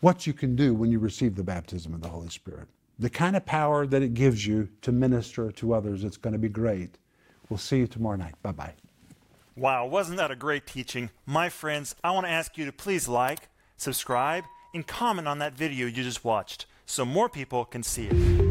what 0.00 0.26
you 0.26 0.32
can 0.32 0.56
do 0.56 0.72
when 0.72 0.90
you 0.90 0.98
receive 0.98 1.34
the 1.34 1.44
baptism 1.44 1.92
of 1.92 2.00
the 2.00 2.08
Holy 2.08 2.30
Spirit. 2.30 2.68
The 2.98 3.10
kind 3.10 3.36
of 3.36 3.44
power 3.44 3.86
that 3.86 4.00
it 4.00 4.14
gives 4.14 4.46
you 4.46 4.70
to 4.80 4.92
minister 4.92 5.52
to 5.52 5.74
others, 5.74 6.04
it's 6.04 6.16
going 6.16 6.32
to 6.32 6.38
be 6.38 6.48
great. 6.48 6.96
We'll 7.50 7.58
see 7.58 7.80
you 7.80 7.86
tomorrow 7.86 8.16
night. 8.16 8.36
Bye 8.42 8.52
bye. 8.52 8.72
Wow, 9.56 9.84
wasn't 9.84 10.16
that 10.16 10.30
a 10.30 10.36
great 10.36 10.66
teaching? 10.66 11.10
My 11.26 11.50
friends, 11.50 11.94
I 12.02 12.12
want 12.12 12.24
to 12.24 12.32
ask 12.32 12.56
you 12.56 12.64
to 12.64 12.72
please 12.72 13.08
like, 13.08 13.50
subscribe, 13.76 14.44
and 14.72 14.86
comment 14.86 15.28
on 15.28 15.38
that 15.40 15.52
video 15.52 15.86
you 15.86 16.02
just 16.02 16.24
watched 16.24 16.64
so 16.86 17.04
more 17.04 17.28
people 17.28 17.66
can 17.66 17.82
see 17.82 18.06
it. 18.10 18.45